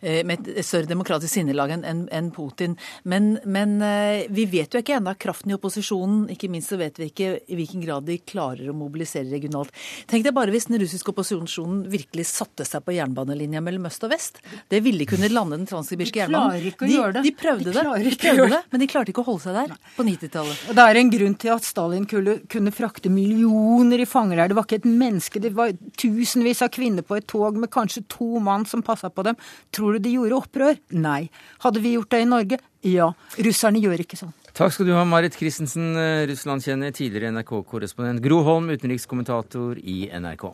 [0.00, 2.76] eh, med et større demokratisk sinnelag enn en Putin.
[3.02, 6.26] Men, men eh, vi vet jo ikke ennå kraften i opposisjonen.
[6.32, 9.74] Ikke minst så vet vi ikke i hvilken grad de klarer å mobilisere regionalt.
[10.10, 14.12] Tenk deg bare hvis den russiske opposisjonen virkelig satte seg på jernbanelinja mellom øst og
[14.12, 14.40] vest.
[14.70, 16.54] Det ville kunne lande den transsibirske jernbanen.
[16.54, 17.22] De klarer ikke å gjøre det.
[17.26, 19.58] De prøvde De det, klarer de prøvde det, men de klarte ikke å holde seg
[19.58, 20.64] der på 90-tallet.
[20.78, 24.52] Det er en grunn til at Stalin kunne, kunne frakte millioner i fanger der.
[24.52, 28.04] Det var ikke et menneske, det var tusenvis av kvinner på et tog med kanskje
[28.10, 29.38] to mann som passa på dem.
[29.74, 30.80] Tror du de gjorde opprør?
[30.96, 31.28] Nei.
[31.64, 32.60] Hadde vi gjort det i Norge?
[32.86, 33.10] Ja.
[33.36, 34.32] Russerne gjør ikke sånn.
[34.56, 35.92] Takk skal du ha, Marit Christensen,
[36.26, 38.22] Russland-kjenner, tidligere NRK-korrespondent.
[38.24, 40.48] Gro Holm, utenrikskommentator i NRK.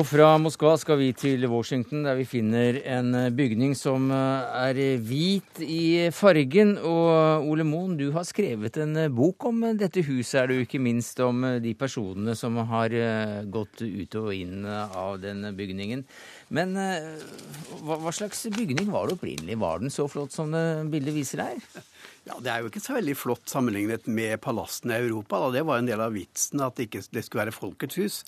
[0.00, 4.54] Og fra Moskva skal vi til Washington, der vi finner en eh, bygning som eh,
[4.70, 6.70] er hvit i fargen.
[6.78, 10.80] Og Ole Moen, du har skrevet en eh, bok om dette huset, er du ikke
[10.80, 12.96] minst om de personene som har
[13.52, 16.06] gått ut og inn av den bygningen.
[16.50, 19.56] Men hva, hva slags bygning var det opprinnelig?
[19.60, 21.60] Var den så flott som det bildet viser her?
[22.26, 25.38] Ja, Det er jo ikke så veldig flott sammenlignet med palassene i Europa.
[25.44, 25.50] Da.
[25.56, 28.18] Det var en del av vitsen at det ikke det skulle være folkets hus.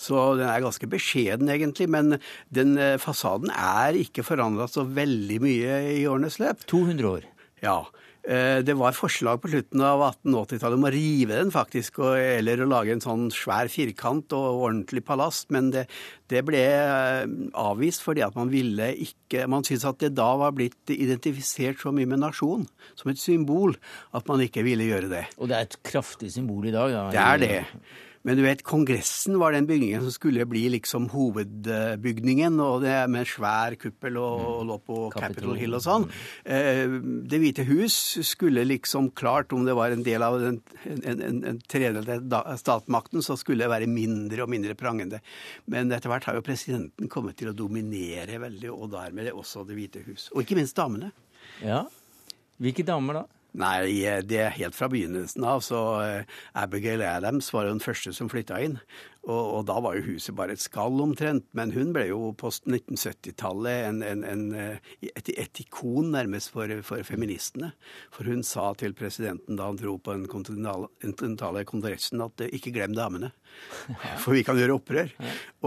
[0.00, 1.88] Så den er ganske beskjeden, egentlig.
[1.92, 2.16] Men
[2.54, 6.64] den eh, fasaden er ikke forandra så veldig mye i årenes løp.
[6.72, 7.28] 200 år.
[7.62, 7.80] Ja.
[8.22, 12.62] Eh, Det var forslag på slutten av 1880-tallet om å rive den, faktisk, og, eller
[12.62, 15.88] å lage en sånn svær firkant og ordentlig palass, men det,
[16.30, 17.24] det ble eh,
[17.58, 21.90] avvist fordi at man ville ikke Man syntes at det da var blitt identifisert så
[21.90, 23.74] mye med nasjon, som et symbol,
[24.12, 25.24] at man ikke ville gjøre det.
[25.38, 26.92] Og det er et kraftig symbol i dag.
[26.92, 27.04] Da.
[27.10, 27.60] Det er det.
[28.22, 33.26] Men du vet, Kongressen var den bygningen som skulle bli liksom hovedbygningen, og det med
[33.26, 36.06] svær kuppel og, og lå på Capitol Hill og sånn.
[36.46, 36.86] Eh,
[37.26, 37.96] Det hvite hus
[38.28, 42.54] skulle liksom klart, om det var en del av den, en, en, en tredjedel av
[42.60, 45.18] statsmakten, så skulle det være mindre og mindre prangende.
[45.66, 49.74] Men etter hvert har jo presidenten kommet til å dominere veldig, og dermed også Det
[49.78, 50.30] hvite hus.
[50.34, 51.10] Og ikke minst damene.
[51.62, 51.82] Ja.
[52.62, 53.28] Hvilke damer da?
[53.52, 53.84] Nei,
[54.24, 55.60] det er helt fra begynnelsen av.
[55.64, 58.78] Så eh, Abigail Adams var jo den første som flytta inn.
[59.22, 61.46] Og, og da var jo huset bare et skall omtrent.
[61.54, 66.72] Men hun ble jo på 1970-tallet en, en, en, eh, et, et ikon nærmest for,
[66.86, 67.70] for feministene.
[68.14, 72.74] For hun sa til presidenten da han dro på den kontinentale kongressen at eh, ikke
[72.74, 73.30] glem damene.
[74.24, 75.14] For vi kan gjøre opprør.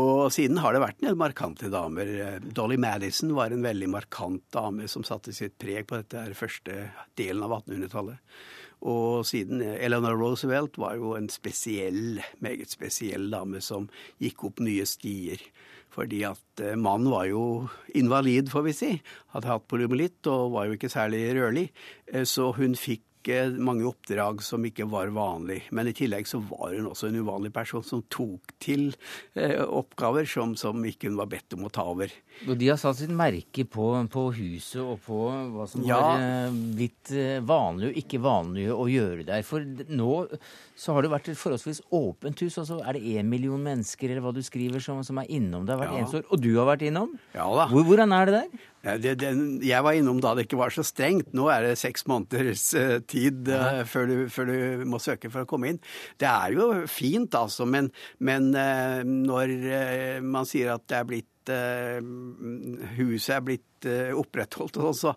[0.01, 2.11] Og siden har det vært en del markante damer.
[2.43, 6.89] Dolly Madison var en veldig markant dame som satte sitt preg på dette her første
[7.15, 8.19] delen av 1800-tallet.
[8.81, 13.87] Og siden Eleanor Roosevelt var jo en spesiell, meget spesiell dame som
[14.21, 15.41] gikk opp nye stier.
[15.95, 18.91] Fordi at eh, mannen var jo invalid, får vi si.
[19.33, 21.69] Hadde hatt polymelitt og var jo ikke særlig rørlig.
[22.11, 23.03] Eh, Så hun fikk
[23.33, 25.61] eh, mange oppdrag som ikke var vanlig.
[25.71, 28.89] Men i tillegg så var hun også en uvanlig person som tok til
[29.35, 32.11] eh, oppgaver som, som ikke hun var bedt om å ta over.
[32.49, 35.19] Og de har satt sitt merke på, på huset og på
[35.55, 35.99] hva som Ja.
[36.03, 36.19] har
[36.49, 39.45] eh, blitt eh, vanlig og ikke vanlig å gjøre der.
[39.47, 40.11] For nå
[40.75, 44.23] så har det vært et forholdsvis åpent hus, Altså er det én million mennesker eller
[44.25, 46.01] hva du skriver som, som er innom Det har vært Ja.
[46.03, 46.25] eneste år.
[46.35, 47.13] Og du har vært innom?
[47.35, 47.67] Ja da.
[47.71, 48.63] Hvor, hvordan er det der?
[48.85, 49.31] Ja, Det, det,
[49.65, 51.31] jeg var innom da det ikke var så strengt.
[51.33, 55.41] Nå er det seks måneders uh, tid eh, før, du, før du må søke for
[55.41, 55.79] å komme inn.
[56.21, 57.89] Det er jo fint, altså, men,
[58.21, 64.95] men uh, når man sier at det er blitt huset er blitt eh, opprettholdt, og
[64.95, 65.11] så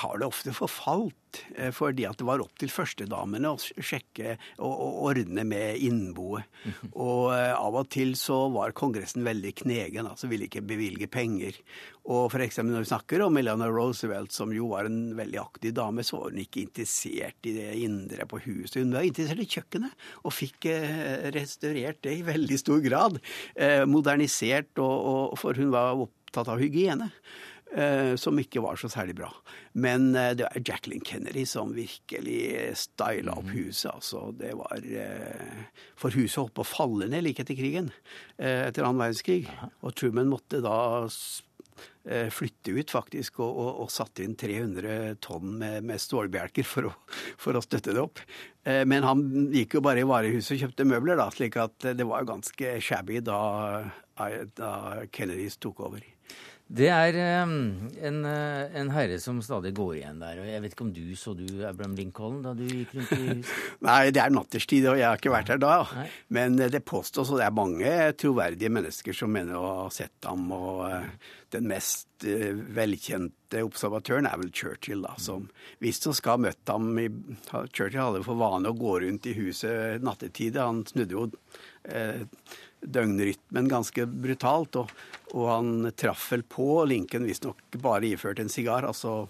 [0.00, 1.14] har det ofte forfalt.
[1.56, 6.48] eh, Fordi at det var opp til førstedamene å sjekke og, og ordne med innboet.
[6.94, 11.56] Og eh, av og til så var Kongressen veldig knegen, altså ville ikke bevilge penger.
[12.08, 15.74] Og for eksempel når vi snakker om Eleanor Roosevelt, som jo var en veldig aktiv
[15.76, 18.80] dame, så var hun ikke interessert i det indre på huset.
[18.80, 20.70] Hun var interessert i kjøkkenet, og fikk
[21.36, 23.20] restaurert det i veldig stor grad.
[23.90, 27.10] Modernisert, og, og, for hun var opptatt av hygiene.
[27.74, 29.30] Eh, som ikke var så særlig bra.
[29.74, 33.90] Men eh, det var Jacqueline Kennedy som virkelig styla opp huset.
[33.94, 34.28] altså.
[34.38, 35.66] Det var eh,
[35.98, 37.92] For huset holdt på å falle ned like etter krigen,
[38.38, 39.44] eh, etter annen verdenskrig.
[39.82, 40.76] Og Truman måtte da
[42.08, 46.90] eh, flytte ut, faktisk, og, og, og satte inn 300 tonn med, med stålbjelker for
[46.90, 46.92] å,
[47.40, 48.22] for å støtte det opp.
[48.64, 52.06] Eh, Men han gikk jo bare i varehuset og kjøpte møbler, da, slik at det
[52.08, 53.40] var ganske shabby da,
[54.58, 54.70] da
[55.14, 56.02] Kennedys tok over.
[56.68, 57.52] Det er eh,
[58.04, 60.42] en, eh, en herre som stadig går igjen der.
[60.42, 63.20] og Jeg vet ikke om du så du Abraham Lincoln da du gikk rundt i
[63.30, 63.54] huset?
[63.88, 65.78] Nei, det er natterstid, og jeg har ikke vært her da.
[65.96, 66.04] Nei.
[66.36, 70.28] Men eh, det påstås, og det er mange troverdige mennesker som mener å ha sett
[70.28, 70.44] ham.
[70.52, 71.08] Og eh,
[71.56, 75.46] den mest velkjente observatøren er vel Churchill, da, som
[75.80, 77.06] visstnok skal ha møtt ham i
[77.70, 80.58] Churchill hadde for vane å gå rundt i huset nattetid.
[80.60, 81.28] Han snudde jo
[82.80, 84.92] døgnrytmen ganske brutalt, og,
[85.34, 88.86] og han traff vel på Lincoln visstnok bare iført en sigar.
[88.88, 89.26] altså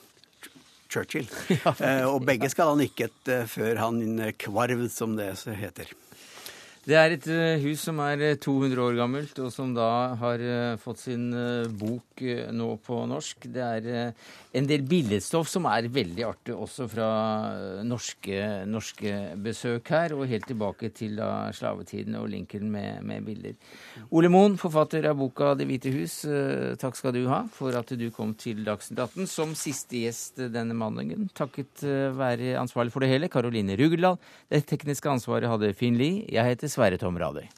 [0.88, 1.28] Churchill.
[1.84, 5.92] Eh, og begge skal ha nikket eh, før han kvarv, som det heter.
[6.88, 10.40] Det er et eh, hus som er eh, 200 år gammelt, og som da har
[10.40, 13.44] eh, fått sin eh, bok eh, nå på norsk.
[13.52, 17.08] Det er eh, en del billedstoff som er veldig artig, også fra
[17.50, 18.38] eh, norske,
[18.72, 19.12] norske
[19.44, 23.58] besøk her, og helt tilbake til da slavetiden og Lincoln med, med bilder.
[24.08, 27.92] Ole Moen, forfatter av boka 'Det hvite hus', eh, takk skal du ha for at
[28.00, 31.28] du kom til Dagsnytt 18 som siste gjest denne mandagen.
[31.36, 34.16] Takket eh, være ansvarlig for det hele, Karoline Rugeldal.
[34.48, 36.24] Det tekniske ansvaret hadde Finn Lie.
[36.32, 37.48] Jeg heter Sverre Tom Radøy.